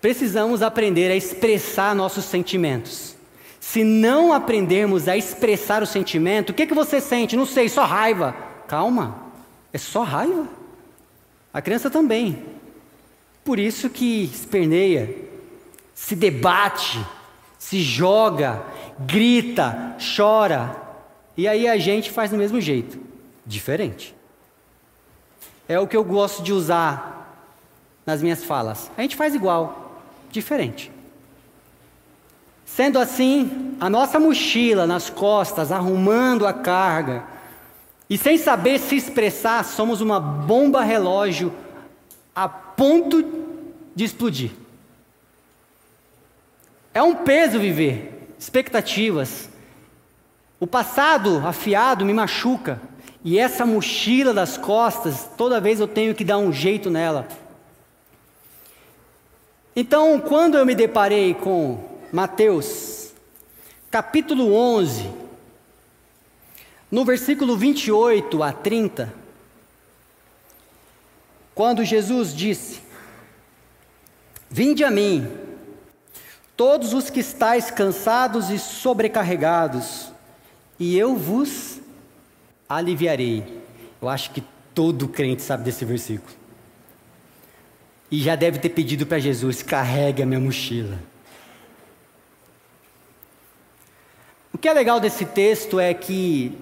Precisamos 0.00 0.60
aprender 0.60 1.08
a 1.08 1.14
expressar 1.14 1.94
nossos 1.94 2.24
sentimentos. 2.24 3.13
Se 3.66 3.82
não 3.82 4.30
aprendermos 4.30 5.08
a 5.08 5.16
expressar 5.16 5.82
o 5.82 5.86
sentimento, 5.86 6.50
o 6.50 6.54
que, 6.54 6.66
que 6.66 6.74
você 6.74 7.00
sente? 7.00 7.34
Não 7.34 7.46
sei, 7.46 7.66
só 7.66 7.84
raiva. 7.84 8.36
Calma, 8.68 9.16
é 9.72 9.78
só 9.78 10.02
raiva. 10.02 10.46
A 11.52 11.62
criança 11.62 11.90
também. 11.90 12.44
Por 13.42 13.58
isso 13.58 13.88
que 13.88 14.24
esperneia, 14.24 15.16
se 15.94 16.14
debate, 16.14 17.04
se 17.58 17.80
joga, 17.80 18.62
grita, 19.00 19.96
chora. 20.14 20.76
E 21.34 21.48
aí 21.48 21.66
a 21.66 21.78
gente 21.78 22.10
faz 22.10 22.30
do 22.30 22.36
mesmo 22.36 22.60
jeito, 22.60 23.00
diferente. 23.46 24.14
É 25.66 25.80
o 25.80 25.88
que 25.88 25.96
eu 25.96 26.04
gosto 26.04 26.42
de 26.42 26.52
usar 26.52 27.48
nas 28.04 28.22
minhas 28.22 28.44
falas. 28.44 28.90
A 28.96 29.00
gente 29.00 29.16
faz 29.16 29.34
igual, 29.34 30.02
diferente. 30.30 30.92
Sendo 32.74 32.98
assim, 32.98 33.76
a 33.78 33.88
nossa 33.88 34.18
mochila 34.18 34.84
nas 34.84 35.08
costas, 35.08 35.70
arrumando 35.70 36.44
a 36.44 36.52
carga, 36.52 37.22
e 38.10 38.18
sem 38.18 38.36
saber 38.36 38.80
se 38.80 38.96
expressar, 38.96 39.64
somos 39.64 40.00
uma 40.00 40.18
bomba 40.18 40.82
relógio 40.82 41.52
a 42.34 42.48
ponto 42.48 43.24
de 43.94 44.02
explodir. 44.02 44.50
É 46.92 47.00
um 47.00 47.14
peso 47.14 47.60
viver, 47.60 48.34
expectativas. 48.36 49.48
O 50.58 50.66
passado 50.66 51.46
afiado 51.46 52.04
me 52.04 52.12
machuca, 52.12 52.82
e 53.22 53.38
essa 53.38 53.64
mochila 53.64 54.34
das 54.34 54.58
costas, 54.58 55.30
toda 55.36 55.60
vez 55.60 55.78
eu 55.78 55.86
tenho 55.86 56.12
que 56.12 56.24
dar 56.24 56.38
um 56.38 56.52
jeito 56.52 56.90
nela. 56.90 57.28
Então, 59.76 60.18
quando 60.18 60.58
eu 60.58 60.66
me 60.66 60.74
deparei 60.74 61.34
com 61.34 61.93
Mateus, 62.14 63.12
capítulo 63.90 64.54
11, 64.54 65.10
no 66.88 67.04
versículo 67.04 67.56
28 67.56 68.40
a 68.40 68.52
30, 68.52 69.12
quando 71.56 71.82
Jesus 71.82 72.32
disse: 72.32 72.82
Vinde 74.48 74.84
a 74.84 74.92
mim, 74.92 75.28
todos 76.56 76.94
os 76.94 77.10
que 77.10 77.18
estáis 77.18 77.72
cansados 77.72 78.48
e 78.48 78.60
sobrecarregados, 78.60 80.12
e 80.78 80.96
eu 80.96 81.16
vos 81.16 81.80
aliviarei. 82.68 83.60
Eu 84.00 84.08
acho 84.08 84.30
que 84.30 84.44
todo 84.72 85.08
crente 85.08 85.42
sabe 85.42 85.64
desse 85.64 85.84
versículo. 85.84 86.32
E 88.08 88.22
já 88.22 88.36
deve 88.36 88.60
ter 88.60 88.68
pedido 88.68 89.04
para 89.04 89.18
Jesus: 89.18 89.64
carregue 89.64 90.22
a 90.22 90.26
minha 90.26 90.38
mochila. 90.38 91.12
O 94.54 94.58
que 94.58 94.68
é 94.68 94.72
legal 94.72 94.98
desse 94.98 95.26
texto 95.26 95.78
é 95.78 95.92
que 95.92 96.56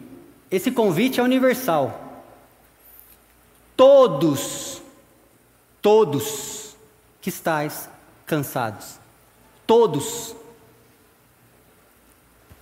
esse 0.51 0.73
convite 0.73 1.21
é 1.21 1.23
universal. 1.23 2.25
Todos, 3.77 4.83
todos 5.81 6.75
que 7.21 7.29
estáis 7.29 7.89
cansados 8.27 9.03
Todos. 9.67 10.37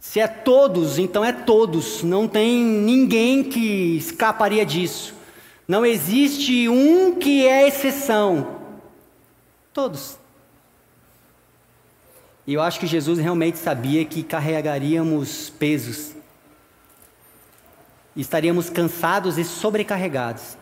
Se 0.00 0.20
é 0.20 0.28
todos, 0.28 0.96
então 0.96 1.24
é 1.24 1.32
todos. 1.32 2.04
Não 2.04 2.28
tem 2.28 2.62
ninguém 2.62 3.42
que 3.42 3.96
escaparia 3.96 4.64
disso. 4.64 5.12
Não 5.66 5.84
existe 5.84 6.68
um 6.68 7.16
que 7.16 7.44
é 7.44 7.66
exceção. 7.66 8.60
Todos. 9.72 10.19
E 12.50 12.54
eu 12.54 12.60
acho 12.60 12.80
que 12.80 12.86
Jesus 12.88 13.20
realmente 13.20 13.58
sabia 13.58 14.04
que 14.04 14.24
carregaríamos 14.24 15.50
pesos. 15.50 16.16
Estaríamos 18.16 18.68
cansados 18.68 19.38
e 19.38 19.44
sobrecarregados. 19.44 20.56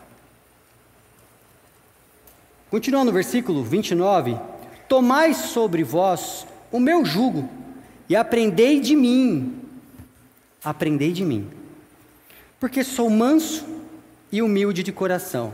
Continuando 2.69 3.05
no 3.05 3.11
versículo 3.11 3.63
29. 3.63 4.37
Tomai 4.87 5.33
sobre 5.33 5.83
vós 5.83 6.45
o 6.71 6.79
meu 6.79 7.03
jugo 7.03 7.49
e 8.07 8.15
aprendei 8.15 8.79
de 8.79 8.95
mim, 8.95 9.59
aprendei 10.63 11.11
de 11.11 11.25
mim, 11.25 11.49
porque 12.59 12.83
sou 12.83 13.09
manso 13.09 13.65
e 14.31 14.43
humilde 14.43 14.83
de 14.83 14.91
coração, 14.91 15.53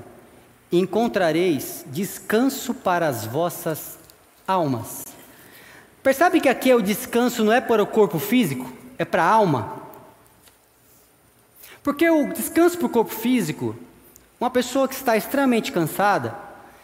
e 0.69 0.79
encontrareis 0.79 1.85
descanso 1.93 2.73
para 2.73 3.07
as 3.07 3.25
vossas 3.25 3.97
almas. 4.45 5.14
Percebe 6.05 6.39
que 6.39 6.47
aqui 6.47 6.69
é 6.69 6.75
o 6.75 6.83
descanso 6.83 7.43
não 7.43 7.51
é 7.51 7.59
para 7.59 7.81
o 7.81 7.87
corpo 7.87 8.19
físico, 8.19 8.71
é 8.95 9.03
para 9.03 9.23
a 9.23 9.27
alma. 9.27 9.81
Porque 11.81 12.07
o 12.07 12.31
descanso 12.31 12.77
para 12.77 12.85
o 12.85 12.91
corpo 12.91 13.11
físico, 13.11 13.75
uma 14.39 14.51
pessoa 14.51 14.87
que 14.87 14.93
está 14.93 15.17
extremamente 15.17 15.71
cansada, 15.71 16.35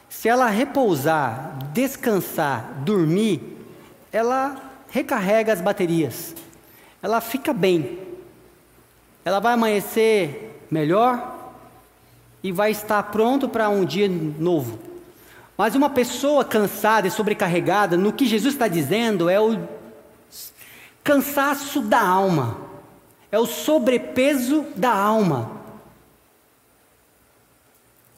se 0.09 0.27
ela 0.27 0.49
repousar, 0.49 1.55
descansar, 1.71 2.81
dormir, 2.83 3.59
ela 4.11 4.59
recarrega 4.89 5.53
as 5.53 5.61
baterias, 5.61 6.33
ela 6.99 7.21
fica 7.21 7.53
bem, 7.53 7.99
ela 9.23 9.39
vai 9.39 9.53
amanhecer 9.53 10.65
melhor 10.71 11.53
e 12.41 12.51
vai 12.51 12.71
estar 12.71 13.03
pronto 13.03 13.47
para 13.47 13.69
um 13.69 13.85
dia 13.85 14.09
novo. 14.09 14.90
Mas 15.57 15.75
uma 15.75 15.89
pessoa 15.89 16.43
cansada 16.43 17.07
e 17.07 17.11
sobrecarregada, 17.11 17.97
no 17.97 18.13
que 18.13 18.25
Jesus 18.25 18.53
está 18.55 18.67
dizendo, 18.67 19.29
é 19.29 19.39
o 19.39 19.67
cansaço 21.03 21.81
da 21.81 22.01
alma, 22.01 22.57
é 23.31 23.37
o 23.37 23.45
sobrepeso 23.45 24.65
da 24.75 24.93
alma. 24.93 25.61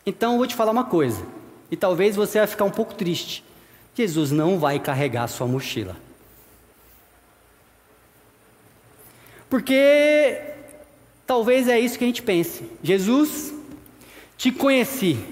Então 0.06 0.34
eu 0.34 0.38
vou 0.38 0.48
te 0.48 0.56
falar 0.56 0.72
uma 0.72 0.86
coisa, 0.86 1.26
e 1.72 1.76
talvez 1.76 2.16
você 2.16 2.38
vai 2.38 2.48
ficar 2.48 2.66
um 2.66 2.72
pouco 2.72 2.94
triste. 2.94 3.44
Jesus 3.96 4.32
não 4.32 4.58
vai 4.58 4.80
carregar 4.80 5.28
sua 5.28 5.48
mochila. 5.48 5.96
Porque 9.50 10.42
talvez 11.28 11.68
é 11.68 11.80
isso 11.80 11.98
que 11.98 12.04
a 12.04 12.08
gente 12.08 12.24
pense. 12.24 12.70
Jesus, 12.82 13.54
te 14.36 14.52
conheci, 14.52 15.24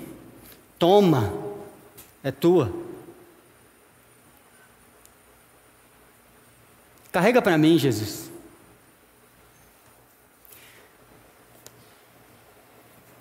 toma, 0.78 1.34
é 2.24 2.32
tua. 2.32 2.72
Carrega 7.12 7.42
para 7.42 7.58
mim, 7.58 7.78
Jesus. 7.78 8.30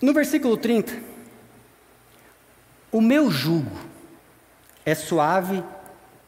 No 0.01 0.15
versículo 0.15 0.57
30, 0.57 1.03
o 2.91 3.01
meu 3.01 3.31
jugo 3.31 3.77
é 4.85 4.95
suave 4.95 5.63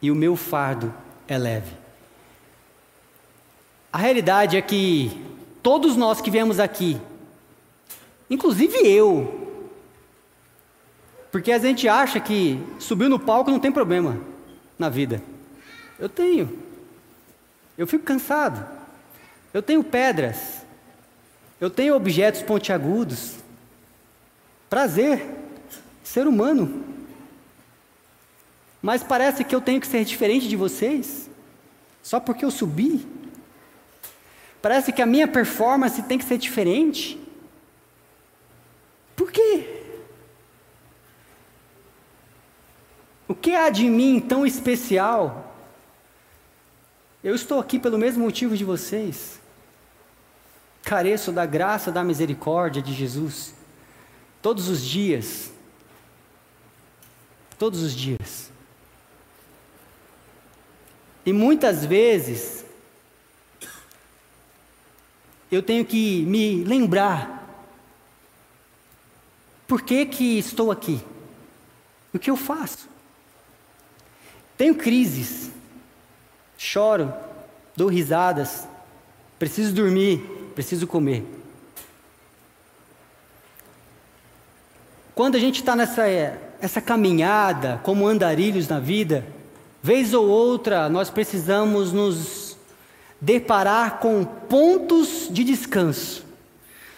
e 0.00 0.10
o 0.10 0.14
meu 0.14 0.36
fardo 0.36 0.92
é 1.26 1.38
leve. 1.38 1.74
A 3.92 3.98
realidade 3.98 4.56
é 4.56 4.62
que 4.62 5.24
todos 5.62 5.96
nós 5.96 6.20
que 6.20 6.30
viemos 6.30 6.58
aqui, 6.58 7.00
inclusive 8.28 8.76
eu, 8.86 9.41
porque 11.32 11.50
a 11.50 11.58
gente 11.58 11.88
acha 11.88 12.20
que 12.20 12.62
subiu 12.78 13.08
no 13.08 13.18
palco 13.18 13.50
não 13.50 13.58
tem 13.58 13.72
problema 13.72 14.20
na 14.78 14.90
vida. 14.90 15.22
Eu 15.98 16.06
tenho. 16.06 16.58
Eu 17.76 17.86
fico 17.86 18.04
cansado. 18.04 18.68
Eu 19.54 19.62
tenho 19.62 19.82
pedras. 19.82 20.60
Eu 21.58 21.70
tenho 21.70 21.96
objetos 21.96 22.42
pontiagudos. 22.42 23.36
Prazer, 24.68 25.26
ser 26.04 26.26
humano. 26.26 26.84
Mas 28.82 29.02
parece 29.02 29.42
que 29.42 29.54
eu 29.54 29.60
tenho 29.60 29.80
que 29.80 29.86
ser 29.86 30.04
diferente 30.04 30.46
de 30.46 30.56
vocês, 30.56 31.30
só 32.02 32.20
porque 32.20 32.44
eu 32.44 32.50
subi. 32.50 33.06
Parece 34.60 34.92
que 34.92 35.00
a 35.00 35.06
minha 35.06 35.26
performance 35.26 36.02
tem 36.02 36.18
que 36.18 36.26
ser 36.26 36.36
diferente. 36.36 37.18
Por 39.16 39.32
quê? 39.32 39.71
O 43.32 43.34
que 43.34 43.54
há 43.54 43.70
de 43.70 43.88
mim 43.88 44.20
tão 44.20 44.44
especial? 44.44 45.56
Eu 47.24 47.34
estou 47.34 47.58
aqui 47.58 47.78
pelo 47.78 47.96
mesmo 47.96 48.22
motivo 48.22 48.54
de 48.54 48.62
vocês. 48.62 49.40
Careço 50.82 51.32
da 51.32 51.46
graça, 51.46 51.90
da 51.90 52.04
misericórdia 52.04 52.82
de 52.82 52.92
Jesus. 52.92 53.54
Todos 54.42 54.68
os 54.68 54.84
dias. 54.84 55.50
Todos 57.58 57.80
os 57.80 57.94
dias. 57.94 58.50
E 61.24 61.32
muitas 61.32 61.86
vezes 61.86 62.66
eu 65.50 65.62
tenho 65.62 65.86
que 65.86 66.22
me 66.26 66.62
lembrar 66.64 67.48
por 69.66 69.80
que, 69.80 70.04
que 70.04 70.38
estou 70.38 70.70
aqui, 70.70 71.00
o 72.12 72.18
que 72.18 72.28
eu 72.28 72.36
faço. 72.36 72.91
Tenho 74.62 74.76
crises, 74.76 75.50
choro, 76.56 77.12
dou 77.74 77.88
risadas, 77.88 78.68
preciso 79.36 79.74
dormir, 79.74 80.18
preciso 80.54 80.86
comer. 80.86 81.24
Quando 85.16 85.34
a 85.34 85.40
gente 85.40 85.56
está 85.56 85.74
nessa 85.74 86.06
essa 86.60 86.80
caminhada, 86.80 87.80
como 87.82 88.06
andarilhos 88.06 88.68
na 88.68 88.78
vida, 88.78 89.26
vez 89.82 90.14
ou 90.14 90.28
outra 90.28 90.88
nós 90.88 91.10
precisamos 91.10 91.92
nos 91.92 92.56
deparar 93.20 93.98
com 93.98 94.24
pontos 94.24 95.26
de 95.28 95.42
descanso. 95.42 96.24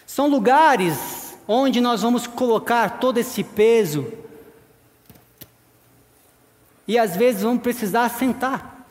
São 0.07 0.29
lugares 0.29 1.35
onde 1.49 1.81
nós 1.81 2.03
vamos 2.03 2.27
colocar 2.27 2.99
todo 2.99 3.17
esse 3.17 3.43
peso 3.43 4.13
e 6.87 6.99
às 6.99 7.17
vezes 7.17 7.43
vamos 7.43 7.63
precisar 7.63 8.09
sentar, 8.11 8.87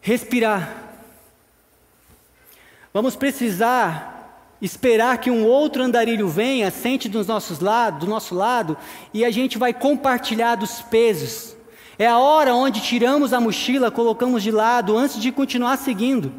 respirar. 0.00 0.82
Vamos 2.92 3.16
precisar 3.16 4.12
esperar 4.60 5.18
que 5.18 5.30
um 5.30 5.44
outro 5.44 5.82
andarilho 5.82 6.28
venha, 6.28 6.70
sente 6.70 7.08
dos 7.08 7.26
nossos 7.26 7.58
lados, 7.58 8.00
do 8.00 8.06
nosso 8.06 8.34
lado, 8.34 8.76
e 9.12 9.24
a 9.24 9.30
gente 9.30 9.58
vai 9.58 9.72
compartilhar 9.72 10.56
dos 10.56 10.82
pesos. 10.82 11.56
É 11.98 12.06
a 12.06 12.18
hora 12.18 12.54
onde 12.54 12.80
tiramos 12.80 13.32
a 13.32 13.40
mochila, 13.40 13.90
colocamos 13.90 14.42
de 14.42 14.50
lado 14.50 14.96
antes 14.96 15.20
de 15.20 15.32
continuar 15.32 15.78
seguindo. 15.78 16.32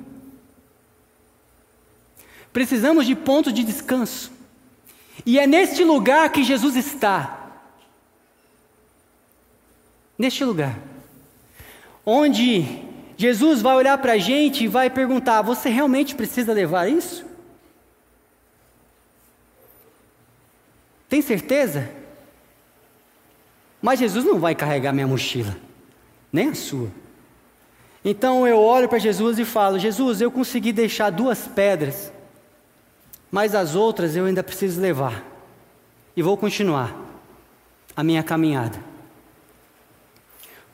Precisamos 2.51 3.05
de 3.05 3.15
pontos 3.15 3.53
de 3.53 3.63
descanso. 3.63 4.31
E 5.25 5.39
é 5.39 5.47
neste 5.47 5.83
lugar 5.83 6.29
que 6.29 6.43
Jesus 6.43 6.75
está. 6.75 7.42
Neste 10.23 10.45
lugar. 10.45 10.79
Onde 12.05 12.81
Jesus 13.17 13.61
vai 13.61 13.75
olhar 13.75 13.97
para 13.97 14.13
a 14.13 14.17
gente 14.17 14.63
e 14.63 14.69
vai 14.69 14.89
perguntar: 14.89 15.41
Você 15.41 15.67
realmente 15.67 16.15
precisa 16.15 16.53
levar 16.53 16.87
isso? 16.87 17.25
Tem 21.09 21.21
certeza? 21.21 21.89
Mas 23.81 23.99
Jesus 23.99 24.23
não 24.23 24.39
vai 24.39 24.55
carregar 24.55 24.93
minha 24.93 25.05
mochila, 25.05 25.57
nem 26.31 26.51
a 26.51 26.55
sua. 26.55 26.87
Então 28.05 28.47
eu 28.47 28.61
olho 28.61 28.87
para 28.87 28.99
Jesus 28.99 29.37
e 29.37 29.43
falo: 29.43 29.77
Jesus, 29.77 30.21
eu 30.21 30.31
consegui 30.31 30.71
deixar 30.71 31.09
duas 31.09 31.49
pedras, 31.49 32.13
mas 33.29 33.53
as 33.53 33.75
outras 33.75 34.15
eu 34.15 34.23
ainda 34.23 34.41
preciso 34.41 34.79
levar. 34.79 35.21
E 36.15 36.21
vou 36.21 36.37
continuar 36.37 36.95
a 37.93 38.01
minha 38.01 38.23
caminhada. 38.23 38.92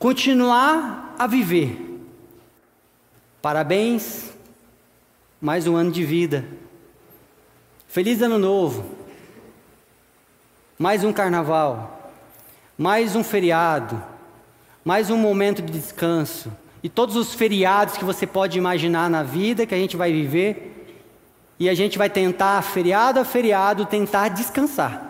Continuar 0.00 1.14
a 1.16 1.28
viver. 1.28 2.02
Parabéns, 3.40 4.32
mais 5.40 5.68
um 5.68 5.76
ano 5.76 5.92
de 5.92 6.04
vida. 6.04 6.44
Feliz 7.86 8.20
ano 8.20 8.38
novo. 8.38 8.96
Mais 10.76 11.04
um 11.04 11.12
carnaval 11.12 12.00
mais 12.80 13.14
um 13.14 13.22
feriado, 13.22 14.02
mais 14.82 15.10
um 15.10 15.18
momento 15.18 15.60
de 15.60 15.70
descanso, 15.70 16.50
e 16.82 16.88
todos 16.88 17.14
os 17.14 17.34
feriados 17.34 17.98
que 17.98 18.06
você 18.06 18.26
pode 18.26 18.56
imaginar 18.56 19.10
na 19.10 19.22
vida 19.22 19.66
que 19.66 19.74
a 19.74 19.76
gente 19.76 19.98
vai 19.98 20.10
viver, 20.10 20.96
e 21.58 21.68
a 21.68 21.74
gente 21.74 21.98
vai 21.98 22.08
tentar, 22.08 22.62
feriado 22.62 23.20
a 23.20 23.24
feriado, 23.24 23.84
tentar 23.84 24.28
descansar. 24.28 25.09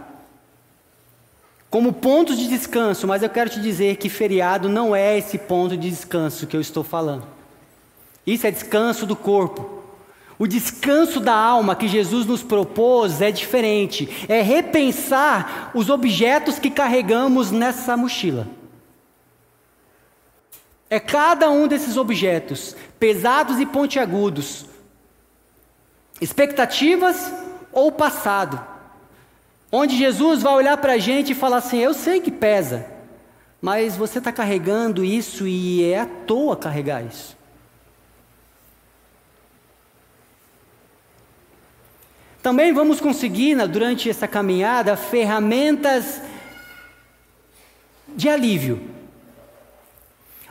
Como 1.71 1.93
pontos 1.93 2.37
de 2.37 2.49
descanso, 2.49 3.07
mas 3.07 3.23
eu 3.23 3.31
quero 3.31 3.49
te 3.49 3.61
dizer 3.61 3.97
que 3.97 4.09
feriado 4.09 4.69
não 4.69 4.95
é 4.95 5.17
esse 5.17 5.39
ponto 5.39 5.77
de 5.77 5.89
descanso 5.89 6.49
que 6.49 6.57
eu 6.57 6.61
estou 6.61 6.83
falando. 6.83 7.25
Isso 8.27 8.45
é 8.45 8.51
descanso 8.51 9.07
do 9.07 9.15
corpo. 9.15 9.79
O 10.37 10.49
descanso 10.49 11.21
da 11.21 11.35
alma 11.35 11.77
que 11.77 11.87
Jesus 11.87 12.27
nos 12.27 12.43
propôs 12.43 13.21
é 13.21 13.31
diferente, 13.31 14.27
é 14.29 14.41
repensar 14.43 15.71
os 15.75 15.89
objetos 15.91 16.59
que 16.59 16.71
carregamos 16.71 17.51
nessa 17.53 17.97
mochila. 17.97 18.49
É 20.89 20.99
cada 20.99 21.51
um 21.51 21.69
desses 21.69 21.97
objetos, 21.97 22.75
pesados 22.99 23.61
e 23.61 23.67
pontiagudos, 23.67 24.67
expectativas 26.21 27.33
ou 27.71 27.93
passado, 27.93 28.70
onde 29.71 29.97
Jesus 29.97 30.43
vai 30.43 30.55
olhar 30.55 30.77
para 30.77 30.95
a 30.95 30.99
gente 30.99 31.33
e 31.33 31.35
falar 31.35 31.59
assim: 31.59 31.79
Eu 31.79 31.95
sei 31.95 32.21
que 32.21 32.31
pesa, 32.31 32.87
mas 33.61 33.97
você 33.97 34.19
está 34.19 34.33
carregando 34.33 35.05
isso 35.05 35.47
e 35.47 35.85
é 35.85 36.01
à 36.01 36.07
toa 36.07 36.57
carregar 36.57 37.05
isso. 37.05 37.39
Também 42.43 42.73
vamos 42.73 43.01
conseguir, 43.03 43.55
durante 43.69 44.09
essa 44.09 44.27
caminhada, 44.27 44.97
ferramentas 44.97 46.23
de 48.09 48.31
alívio, 48.31 48.81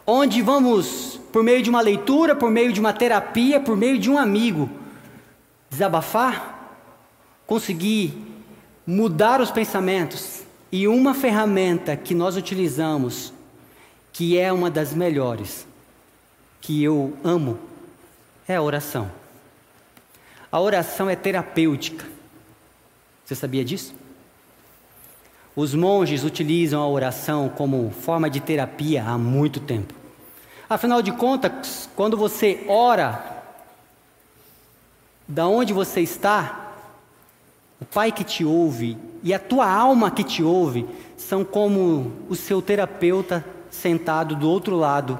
onde 0.05 0.39
vamos, 0.41 1.19
por 1.33 1.43
meio 1.43 1.63
de 1.63 1.69
uma 1.69 1.81
leitura, 1.81 2.35
por 2.35 2.51
meio 2.51 2.71
de 2.71 2.79
uma 2.79 2.93
terapia, 2.93 3.59
por 3.59 3.75
meio 3.75 3.97
de 3.97 4.09
um 4.09 4.19
amigo, 4.19 4.69
desabafar, 5.67 6.77
conseguir 7.47 8.28
mudar 8.89 9.39
os 9.39 9.51
pensamentos. 9.51 10.41
E 10.71 10.87
uma 10.87 11.13
ferramenta 11.13 11.95
que 11.95 12.15
nós 12.15 12.35
utilizamos, 12.35 13.31
que 14.11 14.37
é 14.37 14.51
uma 14.51 14.69
das 14.69 14.93
melhores, 14.93 15.67
que 16.59 16.83
eu 16.83 17.15
amo, 17.23 17.59
é 18.47 18.55
a 18.55 18.61
oração. 18.61 19.11
A 20.51 20.59
oração 20.59 21.07
é 21.07 21.15
terapêutica. 21.15 22.05
Você 23.23 23.35
sabia 23.35 23.63
disso? 23.63 23.93
Os 25.55 25.75
monges 25.75 26.23
utilizam 26.23 26.81
a 26.81 26.87
oração 26.87 27.47
como 27.47 27.91
forma 27.91 28.27
de 28.27 28.39
terapia 28.39 29.03
há 29.03 29.17
muito 29.19 29.59
tempo. 29.59 29.93
Afinal 30.67 31.01
de 31.03 31.11
contas, 31.11 31.87
quando 31.95 32.17
você 32.17 32.65
ora, 32.67 33.43
da 35.27 35.47
onde 35.47 35.73
você 35.73 36.01
está, 36.01 36.68
o 37.81 37.85
Pai 37.85 38.11
que 38.11 38.23
te 38.23 38.43
ouve 38.43 38.97
e 39.23 39.33
a 39.33 39.39
tua 39.39 39.69
alma 39.69 40.11
que 40.11 40.23
te 40.23 40.43
ouve 40.43 40.87
são 41.17 41.45
como 41.45 42.11
o 42.29 42.35
seu 42.35 42.61
terapeuta 42.61 43.45
sentado 43.69 44.35
do 44.35 44.49
outro 44.49 44.75
lado 44.75 45.19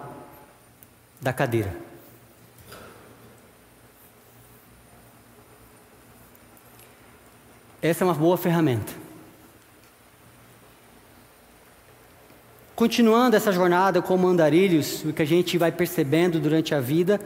da 1.22 1.32
cadeira. 1.32 1.76
Essa 7.82 8.04
é 8.04 8.06
uma 8.06 8.13
boa 8.13 8.38
ferramenta. 8.38 8.91
Continuando 12.76 13.36
essa 13.36 13.52
jornada 13.52 14.02
como 14.02 14.28
andarilhos, 14.28 15.04
o 15.04 15.13
que 15.13 15.22
a 15.22 15.26
gente 15.26 15.58
vai 15.58 15.72
percebendo 15.72 16.39
durante 16.39 16.74
a 16.74 16.82
vida 16.82 17.19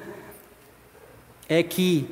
é 1.47 1.61
que 1.61 2.09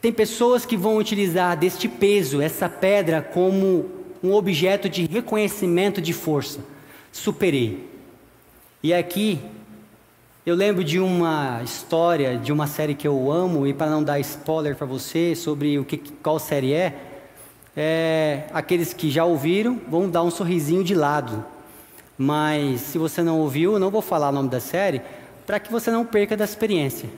tem 0.00 0.12
pessoas 0.12 0.64
que 0.64 0.76
vão 0.76 0.96
utilizar 0.96 1.56
deste 1.56 1.88
peso, 1.88 2.40
essa 2.40 2.68
pedra, 2.68 3.20
como 3.20 3.86
um 4.22 4.32
objeto 4.32 4.88
de 4.88 5.06
reconhecimento 5.06 6.00
de 6.00 6.12
força. 6.12 6.60
Superei. 7.10 7.88
E 8.82 8.94
aqui 8.94 9.40
eu 10.46 10.54
lembro 10.54 10.84
de 10.84 10.98
uma 10.98 11.60
história 11.62 12.38
de 12.38 12.52
uma 12.52 12.66
série 12.66 12.94
que 12.94 13.06
eu 13.06 13.30
amo 13.30 13.66
e 13.66 13.74
para 13.74 13.90
não 13.90 14.02
dar 14.02 14.18
spoiler 14.20 14.76
para 14.76 14.86
você 14.86 15.34
sobre 15.34 15.78
o 15.78 15.84
que 15.84 15.98
qual 15.98 16.38
série 16.38 16.72
é, 16.72 16.96
é, 17.76 18.44
aqueles 18.52 18.92
que 18.92 19.10
já 19.10 19.24
ouviram 19.24 19.80
vão 19.88 20.08
dar 20.08 20.22
um 20.22 20.30
sorrisinho 20.30 20.82
de 20.82 20.94
lado. 20.94 21.44
Mas 22.16 22.80
se 22.80 22.98
você 22.98 23.22
não 23.22 23.40
ouviu, 23.40 23.74
eu 23.74 23.78
não 23.78 23.90
vou 23.90 24.00
falar 24.00 24.30
o 24.30 24.32
nome 24.32 24.48
da 24.48 24.60
série 24.60 25.02
para 25.46 25.60
que 25.60 25.70
você 25.70 25.90
não 25.90 26.04
perca 26.04 26.36
da 26.36 26.44
experiência. 26.44 27.08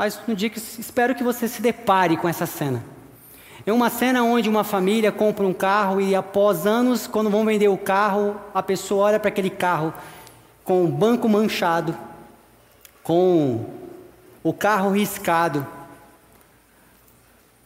Mas 0.00 0.18
no 0.26 0.34
dia 0.34 0.48
que 0.48 0.58
espero 0.58 1.14
que 1.14 1.22
você 1.22 1.46
se 1.46 1.60
depare 1.60 2.16
com 2.16 2.26
essa 2.26 2.46
cena. 2.46 2.82
É 3.66 3.70
uma 3.70 3.90
cena 3.90 4.22
onde 4.22 4.48
uma 4.48 4.64
família 4.64 5.12
compra 5.12 5.46
um 5.46 5.52
carro 5.52 6.00
e 6.00 6.14
após 6.14 6.66
anos, 6.66 7.06
quando 7.06 7.28
vão 7.28 7.44
vender 7.44 7.68
o 7.68 7.76
carro, 7.76 8.34
a 8.54 8.62
pessoa 8.62 9.04
olha 9.04 9.20
para 9.20 9.28
aquele 9.28 9.50
carro 9.50 9.92
com 10.64 10.86
o 10.86 10.88
banco 10.88 11.28
manchado, 11.28 11.94
com 13.02 13.66
o 14.42 14.54
carro 14.54 14.90
riscado, 14.90 15.66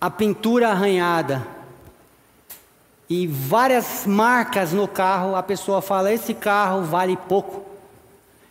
a 0.01 0.11
pintura 0.11 0.71
arranhada 0.71 1.47
e 3.09 3.29
várias 3.29 4.09
marcas 4.09 4.73
no 4.73 4.89
carro, 4.89 5.37
a 5.37 5.43
pessoa 5.45 5.81
fala: 5.81 6.13
esse 6.13 6.35
carro 6.35 6.83
vale 6.83 7.17
pouco, 7.17 7.65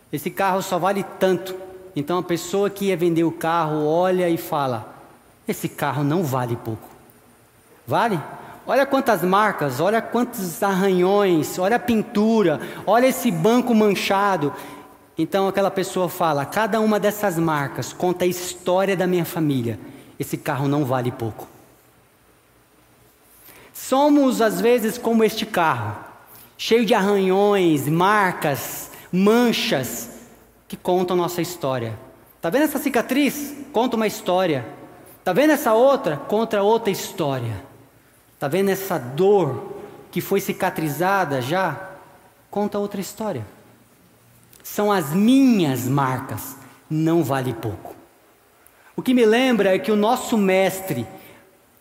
esse 0.09 0.31
carro 0.31 0.61
só 0.61 0.79
vale 0.79 1.03
tanto. 1.19 1.72
Então 1.95 2.17
a 2.17 2.23
pessoa 2.23 2.69
que 2.69 2.85
ia 2.85 2.97
vender 2.97 3.23
o 3.23 3.31
carro 3.31 3.85
olha 3.85 4.29
e 4.29 4.37
fala: 4.37 4.93
esse 5.47 5.69
carro 5.69 6.03
não 6.03 6.23
vale 6.23 6.55
pouco. 6.55 6.89
Vale? 7.85 8.19
Olha 8.65 8.85
quantas 8.85 9.21
marcas, 9.21 9.79
olha 9.81 10.01
quantos 10.01 10.63
arranhões, 10.63 11.59
olha 11.59 11.75
a 11.75 11.79
pintura, 11.79 12.61
olha 12.87 13.07
esse 13.07 13.29
banco 13.29 13.75
manchado. 13.75 14.53
Então 15.17 15.47
aquela 15.47 15.69
pessoa 15.69 16.07
fala: 16.07 16.45
cada 16.45 16.79
uma 16.79 16.99
dessas 16.99 17.37
marcas 17.37 17.91
conta 17.91 18.23
a 18.23 18.27
história 18.27 18.95
da 18.95 19.05
minha 19.05 19.25
família. 19.25 19.79
Esse 20.17 20.37
carro 20.37 20.67
não 20.67 20.85
vale 20.85 21.11
pouco. 21.11 21.47
Somos 23.73 24.41
às 24.41 24.61
vezes 24.61 24.97
como 24.97 25.23
este 25.23 25.45
carro, 25.45 25.97
cheio 26.57 26.85
de 26.85 26.93
arranhões, 26.93 27.87
marcas, 27.89 28.89
manchas, 29.11 30.09
que 30.73 30.77
contam 30.77 31.15
nossa 31.15 31.39
história. 31.39 31.99
Tá 32.41 32.49
vendo 32.49 32.63
essa 32.63 32.79
cicatriz? 32.79 33.53
Conta 33.71 33.95
uma 33.95 34.07
história. 34.07 34.65
Tá 35.23 35.31
vendo 35.31 35.51
essa 35.51 35.75
outra? 35.75 36.17
Conta 36.17 36.63
outra 36.63 36.89
história. 36.89 37.63
Tá 38.39 38.47
vendo 38.47 38.69
essa 38.69 38.97
dor 38.97 39.71
que 40.09 40.19
foi 40.19 40.41
cicatrizada 40.41 41.43
já? 41.43 41.91
Conta 42.49 42.79
outra 42.79 42.99
história. 42.99 43.45
São 44.63 44.91
as 44.91 45.13
minhas 45.13 45.87
marcas, 45.87 46.57
não 46.89 47.23
vale 47.23 47.53
pouco. 47.53 47.93
O 48.95 49.03
que 49.03 49.13
me 49.13 49.27
lembra 49.27 49.75
é 49.75 49.79
que 49.79 49.91
o 49.91 49.95
nosso 49.95 50.39
mestre, 50.39 51.05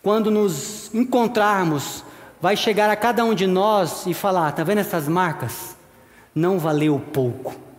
quando 0.02 0.30
nos 0.30 0.94
encontrarmos, 0.94 2.04
vai 2.42 2.58
chegar 2.58 2.90
a 2.90 2.96
cada 2.96 3.24
um 3.24 3.32
de 3.32 3.46
nós 3.46 4.04
e 4.04 4.12
falar: 4.12 4.52
tá 4.52 4.62
vendo 4.62 4.80
essas 4.80 5.08
marcas? 5.08 5.74
Não 6.34 6.58
valeu 6.58 7.00
pouco 7.10 7.71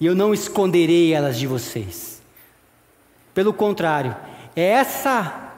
e 0.00 0.06
eu 0.06 0.14
não 0.14 0.34
esconderei 0.34 1.12
elas 1.12 1.38
de 1.38 1.46
vocês. 1.46 2.20
Pelo 3.32 3.52
contrário, 3.52 4.16
é 4.54 4.62
essa 4.62 5.52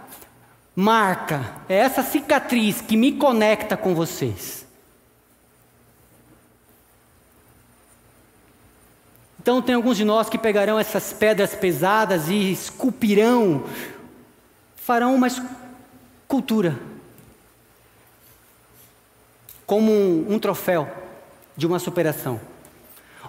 marca, 0.75 1.55
é 1.69 1.77
essa 1.77 2.03
cicatriz 2.03 2.81
que 2.81 2.97
me 2.97 3.13
conecta 3.13 3.77
com 3.77 3.95
vocês. 3.95 4.67
Então, 9.41 9.63
tem 9.63 9.75
alguns 9.77 9.97
de 9.97 10.05
nós 10.05 10.29
que 10.29 10.37
pegarão 10.37 10.79
essas 10.79 11.13
pedras 11.13 11.55
pesadas 11.55 12.29
e 12.29 12.51
esculpirão, 12.51 13.65
farão 14.75 15.15
uma 15.15 15.29
escultura, 15.29 16.77
como 19.65 19.93
um, 19.93 20.35
um 20.35 20.39
troféu 20.39 20.91
de 21.57 21.65
uma 21.65 21.79
superação. 21.79 22.41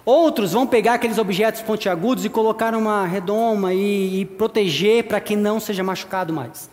Outros 0.04 0.52
vão 0.52 0.66
pegar 0.66 0.94
aqueles 0.94 1.18
objetos 1.18 1.62
pontiagudos 1.62 2.24
e 2.24 2.28
colocar 2.28 2.74
uma 2.74 3.06
redoma 3.06 3.74
e, 3.74 4.20
e 4.20 4.24
proteger 4.24 5.04
para 5.04 5.20
que 5.20 5.36
não 5.36 5.60
seja 5.60 5.82
machucado 5.82 6.32
mais. 6.32 6.70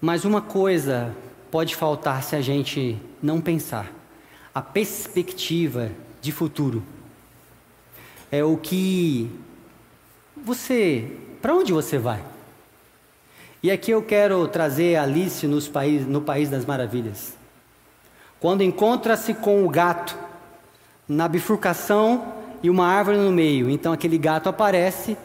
Mas 0.00 0.24
uma 0.24 0.40
coisa 0.40 1.14
pode 1.50 1.74
faltar 1.74 2.22
se 2.22 2.36
a 2.36 2.40
gente 2.40 2.98
não 3.22 3.40
pensar: 3.40 3.92
a 4.54 4.62
perspectiva 4.62 5.90
de 6.20 6.32
futuro. 6.32 6.82
É 8.30 8.42
o 8.42 8.56
que 8.56 9.30
você. 10.36 11.16
Para 11.40 11.54
onde 11.54 11.72
você 11.72 11.98
vai? 11.98 12.22
E 13.62 13.70
aqui 13.70 13.90
eu 13.90 14.02
quero 14.02 14.46
trazer 14.48 14.96
Alice 14.96 15.46
nos 15.46 15.68
país, 15.68 16.06
no 16.06 16.20
País 16.20 16.50
das 16.50 16.64
Maravilhas. 16.64 17.35
Quando 18.40 18.62
encontra-se 18.62 19.34
com 19.34 19.64
o 19.64 19.68
gato 19.68 20.16
na 21.08 21.26
bifurcação 21.28 22.34
e 22.62 22.68
uma 22.68 22.86
árvore 22.86 23.16
no 23.18 23.30
meio, 23.30 23.70
então 23.70 23.92
aquele 23.92 24.18
gato 24.18 24.48
aparece 24.48 25.16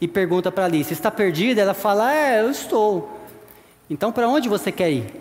e 0.00 0.06
pergunta 0.06 0.50
para 0.52 0.64
Alice: 0.64 0.92
Está 0.92 1.10
perdida? 1.10 1.60
Ela 1.60 1.74
fala: 1.74 2.14
É, 2.14 2.40
eu 2.40 2.50
estou. 2.50 3.18
Então 3.88 4.12
para 4.12 4.28
onde 4.28 4.48
você 4.48 4.70
quer 4.70 4.90
ir? 4.90 5.20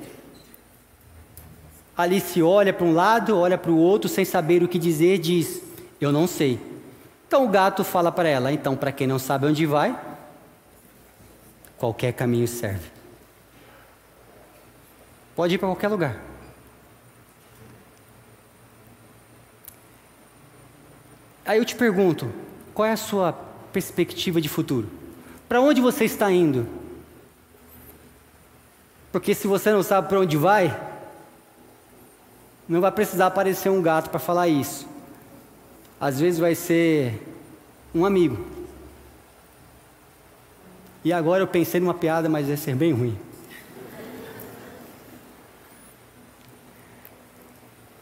Alice 1.98 2.42
olha 2.42 2.72
para 2.72 2.86
um 2.86 2.94
lado, 2.94 3.38
olha 3.38 3.58
para 3.58 3.72
o 3.72 3.78
outro, 3.78 4.08
sem 4.08 4.24
saber 4.24 4.64
o 4.64 4.68
que 4.68 4.80
dizer, 4.80 5.18
diz: 5.18 5.62
Eu 6.00 6.12
não 6.12 6.28
sei. 6.28 6.60
Então 7.28 7.46
o 7.46 7.50
gato 7.50 7.84
fala 7.84 8.12
para 8.12 8.30
ela: 8.30 8.52
Então, 8.52 8.76
para 8.76 8.92
quem 8.92 9.06
não 9.06 9.20
sabe 9.20 9.46
onde 9.46 9.66
vai, 9.66 9.96
qualquer 11.78 12.14
caminho 12.14 12.48
serve. 12.48 12.90
Pode 15.36 15.56
ir 15.56 15.58
para 15.58 15.68
qualquer 15.68 15.90
lugar. 15.90 16.18
Aí 21.50 21.58
eu 21.58 21.66
te 21.66 21.76
pergunto: 21.76 22.32
qual 22.76 22.86
é 22.86 22.92
a 22.92 22.96
sua 22.96 23.34
perspectiva 23.74 24.40
de 24.40 24.48
futuro? 24.48 24.88
Para 25.48 25.60
onde 25.60 25.82
você 25.82 26.06
está 26.06 26.32
indo? 26.32 26.68
Porque 29.12 29.34
se 29.34 29.48
você 29.48 29.72
não 29.72 29.82
sabe 29.82 30.08
para 30.08 30.20
onde 30.20 30.38
vai, 30.38 30.80
não 32.68 32.80
vai 32.80 32.92
precisar 32.92 33.26
aparecer 33.26 33.68
um 33.70 33.82
gato 33.82 34.12
para 34.12 34.20
falar 34.20 34.48
isso. 34.48 34.88
Às 36.00 36.20
vezes 36.20 36.40
vai 36.40 36.54
ser 36.54 37.20
um 37.96 38.06
amigo. 38.06 38.46
E 41.04 41.12
agora 41.12 41.42
eu 41.42 41.48
pensei 41.48 41.80
numa 41.80 41.96
piada, 41.96 42.30
mas 42.30 42.46
vai 42.46 42.58
ser 42.58 42.76
bem 42.76 42.94
ruim. 42.94 43.18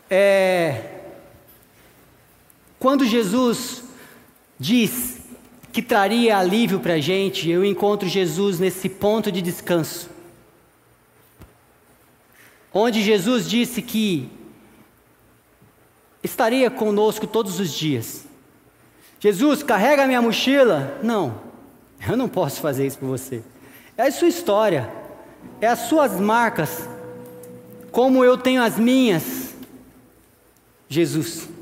É, 0.10 0.97
quando 2.80 3.06
Jesus 3.06 3.84
diz 4.60 5.20
que 5.72 5.82
traria 5.82 6.38
alívio 6.38 6.80
para 6.80 6.94
a 6.94 7.00
gente, 7.00 7.50
eu 7.50 7.64
encontro 7.64 8.08
Jesus 8.08 8.60
nesse 8.60 8.90
ponto 8.90 9.32
de 9.32 9.42
descanso. 9.42 10.10
Onde 12.74 13.02
Jesus 13.02 13.50
disse 13.50 13.82
que 13.82 14.30
estaria 16.24 16.70
conosco 16.70 17.26
todos 17.26 17.60
os 17.60 17.72
dias. 17.72 18.26
Jesus, 19.20 19.64
carrega 19.64 20.06
minha 20.06 20.22
mochila. 20.22 21.00
Não, 21.02 21.42
eu 22.08 22.16
não 22.16 22.30
posso 22.30 22.62
fazer 22.62 22.86
isso 22.86 23.00
por 23.00 23.08
você. 23.08 23.42
É 23.98 24.04
a 24.04 24.12
sua 24.12 24.28
história, 24.28 24.92
é 25.60 25.68
as 25.68 25.80
suas 25.80 26.20
marcas, 26.20 26.88
como 27.92 28.24
eu 28.24 28.38
tenho 28.38 28.62
as 28.62 28.78
minhas. 28.78 29.56
Jesus. 30.88 31.57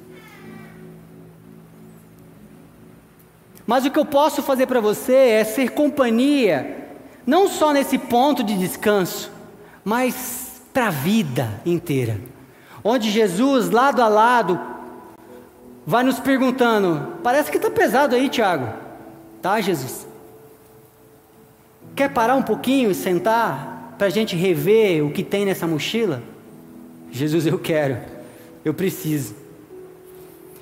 Mas 3.65 3.85
o 3.85 3.91
que 3.91 3.97
eu 3.97 4.05
posso 4.05 4.43
fazer 4.43 4.67
para 4.67 4.79
você 4.79 5.13
é 5.13 5.43
ser 5.43 5.71
companhia, 5.71 6.89
não 7.25 7.47
só 7.47 7.73
nesse 7.73 7.97
ponto 7.97 8.43
de 8.43 8.57
descanso, 8.57 9.31
mas 9.83 10.61
para 10.73 10.87
a 10.87 10.91
vida 10.91 11.61
inteira. 11.65 12.19
Onde 12.83 13.09
Jesus, 13.09 13.71
lado 13.71 14.01
a 14.01 14.07
lado, 14.07 14.59
vai 15.85 16.03
nos 16.03 16.19
perguntando: 16.19 17.19
parece 17.23 17.49
que 17.49 17.57
está 17.57 17.71
pesado 17.71 18.15
aí, 18.15 18.29
Tiago. 18.29 18.67
Tá, 19.41 19.59
Jesus? 19.59 20.07
Quer 21.95 22.09
parar 22.09 22.35
um 22.35 22.43
pouquinho 22.43 22.91
e 22.91 22.95
sentar 22.95 23.95
para 23.97 24.07
a 24.07 24.09
gente 24.09 24.35
rever 24.35 25.03
o 25.03 25.11
que 25.11 25.23
tem 25.23 25.45
nessa 25.45 25.65
mochila? 25.65 26.21
Jesus, 27.11 27.47
eu 27.47 27.57
quero, 27.57 27.97
eu 28.63 28.73
preciso. 28.73 29.33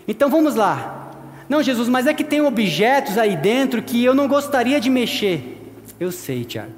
Então 0.07 0.29
vamos 0.29 0.55
lá. 0.55 1.02
Não, 1.53 1.61
Jesus, 1.61 1.87
mas 1.87 2.07
é 2.07 2.15
que 2.15 2.23
tem 2.23 2.41
objetos 2.41 3.15
aí 3.15 3.37
dentro 3.37 3.79
que 3.83 4.03
eu 4.03 4.15
não 4.15 4.27
gostaria 4.27 4.81
de 4.81 4.89
mexer. 4.89 5.61
Eu 5.99 6.11
sei, 6.11 6.43
Tiago. 6.43 6.71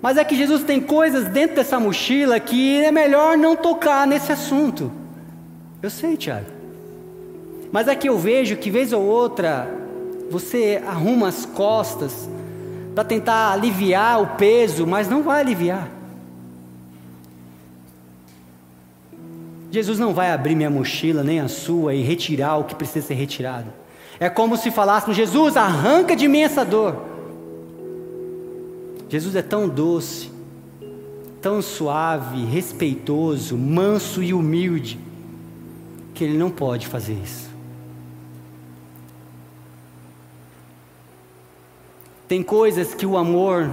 Mas 0.00 0.16
é 0.16 0.22
que 0.22 0.36
Jesus 0.36 0.62
tem 0.62 0.80
coisas 0.80 1.24
dentro 1.24 1.56
dessa 1.56 1.80
mochila 1.80 2.38
que 2.38 2.84
é 2.84 2.92
melhor 2.92 3.36
não 3.36 3.56
tocar 3.56 4.06
nesse 4.06 4.30
assunto. 4.30 4.88
Eu 5.82 5.90
sei, 5.90 6.16
Tiago. 6.16 6.46
Mas 7.72 7.88
é 7.88 7.96
que 7.96 8.08
eu 8.08 8.16
vejo 8.16 8.54
que 8.56 8.70
vez 8.70 8.92
ou 8.92 9.02
outra 9.02 9.68
você 10.30 10.80
arruma 10.86 11.26
as 11.26 11.44
costas 11.44 12.28
para 12.94 13.02
tentar 13.02 13.50
aliviar 13.50 14.22
o 14.22 14.28
peso, 14.36 14.86
mas 14.86 15.08
não 15.08 15.24
vai 15.24 15.40
aliviar. 15.40 15.90
Jesus 19.74 19.98
não 19.98 20.14
vai 20.14 20.30
abrir 20.30 20.54
minha 20.54 20.70
mochila, 20.70 21.24
nem 21.24 21.40
a 21.40 21.48
sua, 21.48 21.96
e 21.96 22.00
retirar 22.00 22.58
o 22.58 22.64
que 22.64 22.76
precisa 22.76 23.08
ser 23.08 23.14
retirado. 23.14 23.72
É 24.20 24.30
como 24.30 24.56
se 24.56 24.70
falássemos: 24.70 25.16
Jesus, 25.16 25.56
arranca 25.56 26.14
de 26.14 26.28
mim 26.28 26.42
essa 26.42 26.64
dor. 26.64 27.02
Jesus 29.08 29.34
é 29.34 29.42
tão 29.42 29.68
doce, 29.68 30.30
tão 31.42 31.60
suave, 31.60 32.44
respeitoso, 32.44 33.58
manso 33.58 34.22
e 34.22 34.32
humilde, 34.32 34.96
que 36.14 36.22
ele 36.22 36.38
não 36.38 36.52
pode 36.52 36.86
fazer 36.86 37.14
isso. 37.14 37.50
Tem 42.28 42.44
coisas 42.44 42.94
que 42.94 43.04
o 43.04 43.16
amor 43.16 43.68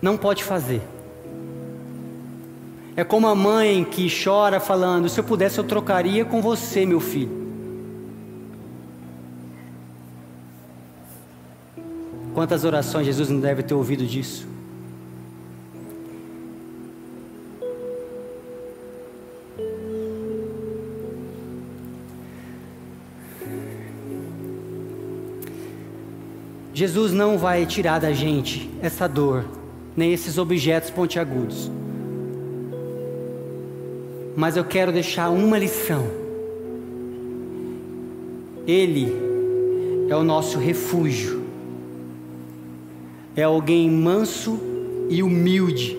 não 0.00 0.16
pode 0.16 0.42
fazer. 0.42 0.80
É 2.94 3.02
como 3.02 3.26
a 3.26 3.34
mãe 3.34 3.84
que 3.84 4.08
chora 4.22 4.60
falando: 4.60 5.08
se 5.08 5.18
eu 5.18 5.24
pudesse, 5.24 5.58
eu 5.58 5.64
trocaria 5.64 6.24
com 6.24 6.42
você, 6.42 6.84
meu 6.84 7.00
filho. 7.00 7.40
Quantas 12.34 12.64
orações 12.64 13.06
Jesus 13.06 13.28
não 13.28 13.40
deve 13.40 13.62
ter 13.62 13.74
ouvido 13.74 14.06
disso? 14.06 14.46
Jesus 26.74 27.12
não 27.12 27.38
vai 27.38 27.64
tirar 27.64 28.00
da 28.00 28.12
gente 28.12 28.68
essa 28.80 29.06
dor, 29.06 29.44
nem 29.94 30.12
esses 30.12 30.36
objetos 30.36 30.90
pontiagudos 30.90 31.70
mas 34.36 34.56
eu 34.56 34.64
quero 34.64 34.92
deixar 34.92 35.30
uma 35.30 35.58
lição. 35.58 36.06
Ele 38.66 39.12
é 40.08 40.16
o 40.16 40.22
nosso 40.22 40.58
refúgio, 40.58 41.42
é 43.34 43.42
alguém 43.42 43.90
manso 43.90 44.58
e 45.08 45.22
humilde 45.22 45.98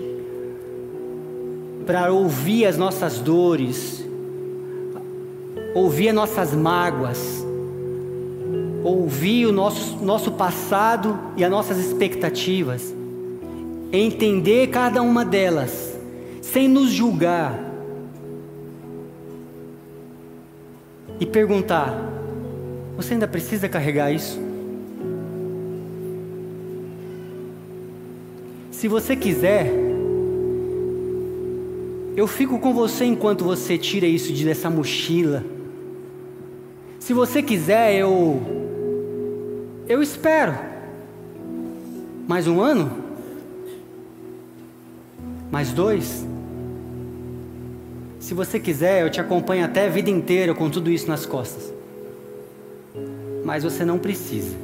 para 1.86 2.10
ouvir 2.10 2.64
as 2.64 2.78
nossas 2.78 3.18
dores, 3.18 4.04
ouvir 5.74 6.08
as 6.08 6.14
nossas 6.14 6.54
mágoas, 6.54 7.44
ouvir 8.82 9.46
o 9.46 9.52
nosso, 9.52 9.96
nosso 10.02 10.32
passado 10.32 11.18
e 11.36 11.44
as 11.44 11.50
nossas 11.50 11.78
expectativas, 11.78 12.94
entender 13.92 14.68
cada 14.68 15.02
uma 15.02 15.24
delas, 15.24 15.94
sem 16.40 16.66
nos 16.66 16.90
julgar 16.90 17.63
e 21.20 21.26
perguntar: 21.26 21.94
Você 22.96 23.14
ainda 23.14 23.28
precisa 23.28 23.68
carregar 23.68 24.12
isso? 24.12 24.40
Se 28.70 28.88
você 28.88 29.16
quiser, 29.16 29.72
eu 32.16 32.26
fico 32.26 32.58
com 32.58 32.74
você 32.74 33.04
enquanto 33.04 33.44
você 33.44 33.78
tira 33.78 34.06
isso 34.06 34.32
de 34.32 34.44
dessa 34.44 34.68
mochila. 34.68 35.44
Se 36.98 37.12
você 37.12 37.42
quiser, 37.42 37.94
eu 37.94 38.40
eu 39.88 40.02
espero. 40.02 40.54
Mais 42.26 42.46
um 42.46 42.60
ano? 42.60 42.90
Mais 45.50 45.72
dois? 45.72 46.26
Se 48.24 48.32
você 48.32 48.58
quiser, 48.58 49.02
eu 49.02 49.10
te 49.10 49.20
acompanho 49.20 49.66
até 49.66 49.84
a 49.84 49.90
vida 49.90 50.08
inteira 50.08 50.54
com 50.54 50.70
tudo 50.70 50.90
isso 50.90 51.06
nas 51.06 51.26
costas. 51.26 51.70
Mas 53.44 53.64
você 53.64 53.84
não 53.84 53.98
precisa. 53.98 54.56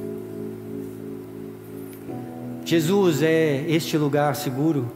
Jesus 2.65 3.23
é 3.23 3.63
este 3.69 3.99
lugar 3.99 4.35
seguro. 4.35 4.91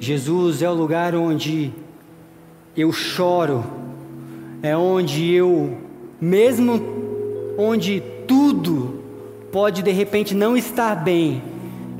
Jesus 0.00 0.62
é 0.62 0.70
o 0.70 0.72
lugar 0.72 1.14
onde 1.14 1.72
eu 2.74 2.90
choro, 2.90 3.62
é 4.62 4.74
onde 4.74 5.30
eu, 5.30 5.76
mesmo 6.18 6.80
onde 7.58 8.02
tudo 8.26 9.02
pode 9.52 9.82
de 9.82 9.90
repente 9.90 10.34
não 10.34 10.56
estar 10.56 10.94
bem, 10.94 11.42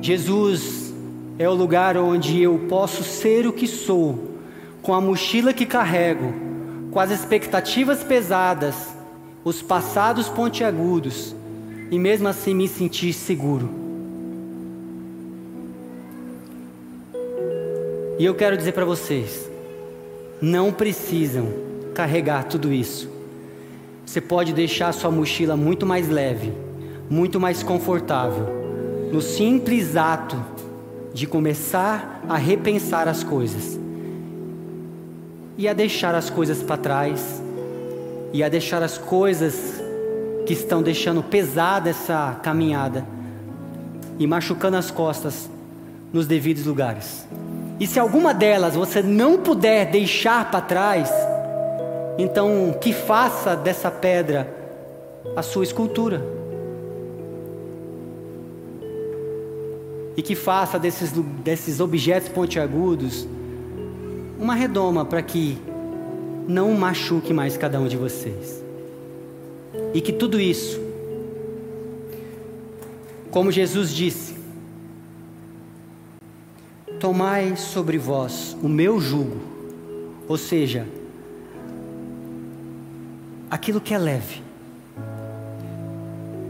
Jesus 0.01 0.91
é 1.37 1.47
o 1.47 1.53
lugar 1.53 1.95
onde 1.95 2.41
eu 2.41 2.65
posso 2.67 3.03
ser 3.03 3.45
o 3.45 3.53
que 3.53 3.67
sou 3.67 4.28
com 4.89 4.95
a 4.95 4.99
mochila 4.99 5.53
que 5.53 5.67
carrego, 5.67 6.33
com 6.89 6.99
as 6.99 7.11
expectativas 7.11 8.03
pesadas, 8.03 8.73
os 9.43 9.61
passados 9.61 10.27
pontiagudos, 10.27 11.35
e 11.91 11.99
mesmo 11.99 12.27
assim 12.27 12.55
me 12.55 12.67
sentir 12.67 13.13
seguro. 13.13 13.69
E 18.17 18.25
eu 18.25 18.33
quero 18.33 18.57
dizer 18.57 18.71
para 18.71 18.83
vocês: 18.83 19.47
não 20.41 20.73
precisam 20.73 21.53
carregar 21.93 22.45
tudo 22.45 22.73
isso. 22.73 23.11
Você 24.03 24.19
pode 24.19 24.53
deixar 24.53 24.91
sua 24.91 25.11
mochila 25.11 25.55
muito 25.55 25.85
mais 25.85 26.09
leve, 26.09 26.51
muito 27.07 27.39
mais 27.39 27.61
confortável, 27.61 28.47
no 29.13 29.21
simples 29.21 29.95
ato 29.95 30.43
de 31.13 31.27
começar 31.27 32.23
a 32.27 32.37
repensar 32.37 33.07
as 33.07 33.23
coisas 33.23 33.79
e 35.59 35.67
a 35.67 35.73
deixar 35.73 36.15
as 36.15 36.29
coisas 36.29 36.63
para 36.63 36.77
trás, 36.77 37.43
e 38.31 38.41
a 38.41 38.47
deixar 38.47 38.81
as 38.81 38.97
coisas 38.97 39.73
que 40.45 40.53
estão 40.53 40.81
deixando 40.81 41.21
pesada 41.21 41.89
essa 41.89 42.39
caminhada 42.41 43.05
e 44.17 44.25
machucando 44.25 44.77
as 44.77 44.89
costas 44.89 45.49
nos 46.13 46.25
devidos 46.25 46.65
lugares. 46.65 47.27
E 47.77 47.85
se 47.85 47.99
alguma 47.99 48.33
delas 48.33 48.73
você 48.73 49.03
não 49.03 49.39
puder 49.39 49.91
deixar 49.91 50.49
para 50.49 50.61
trás, 50.61 51.11
então 52.17 52.73
que 52.79 52.93
faça 52.93 53.53
dessa 53.53 53.91
pedra 53.91 54.47
a 55.35 55.41
sua 55.41 55.65
escultura. 55.65 56.23
E 60.15 60.21
que 60.21 60.35
faça 60.35 60.79
desses, 60.79 61.11
desses 61.43 61.81
objetos 61.81 62.29
pontiagudos 62.29 63.27
uma 64.39 64.55
redoma 64.55 65.03
para 65.03 65.21
que 65.21 65.57
não 66.47 66.73
machuque 66.73 67.33
mais 67.33 67.57
cada 67.57 67.79
um 67.79 67.87
de 67.87 67.97
vocês. 67.97 68.63
E 69.93 69.99
que 69.99 70.13
tudo 70.13 70.39
isso, 70.39 70.79
como 73.29 73.51
Jesus 73.51 73.93
disse, 73.93 74.35
tomai 76.99 77.55
sobre 77.57 77.97
vós 77.97 78.55
o 78.63 78.69
meu 78.69 78.99
jugo, 78.99 79.37
ou 80.27 80.37
seja, 80.37 80.87
aquilo 83.51 83.81
que 83.81 83.93
é 83.93 83.97
leve. 83.97 84.41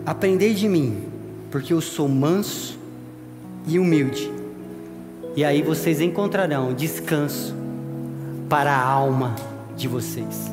Aprendei 0.06 0.54
de 0.54 0.68
mim, 0.70 1.04
porque 1.50 1.74
eu 1.74 1.82
sou 1.82 2.08
manso 2.08 2.78
e 3.68 3.80
humilde. 3.80 4.32
E 5.36 5.44
aí 5.44 5.62
vocês 5.62 6.02
encontrarão 6.02 6.74
descanso 6.74 7.59
para 8.50 8.72
a 8.72 8.84
alma 8.84 9.36
de 9.78 9.88
vocês. 9.88 10.52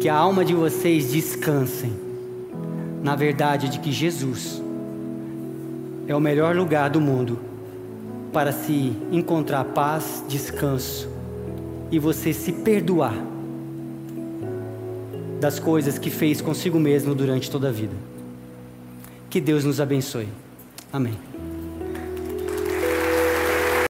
Que 0.00 0.08
a 0.08 0.14
alma 0.16 0.44
de 0.44 0.54
vocês 0.54 1.12
descansem 1.12 1.92
na 3.02 3.14
verdade 3.14 3.68
de 3.68 3.78
que 3.78 3.92
Jesus 3.92 4.62
é 6.06 6.14
o 6.14 6.20
melhor 6.20 6.56
lugar 6.56 6.90
do 6.90 7.00
mundo 7.00 7.38
para 8.32 8.52
se 8.52 8.92
encontrar 9.12 9.64
paz, 9.64 10.24
descanso 10.28 11.08
e 11.90 11.98
você 11.98 12.32
se 12.32 12.52
perdoar 12.52 13.14
das 15.40 15.58
coisas 15.58 15.98
que 15.98 16.10
fez 16.10 16.40
consigo 16.40 16.78
mesmo 16.80 17.14
durante 17.14 17.50
toda 17.50 17.68
a 17.68 17.72
vida. 17.72 17.94
Que 19.30 19.40
Deus 19.40 19.64
nos 19.64 19.80
abençoe. 19.80 20.28
Amém. 20.92 21.27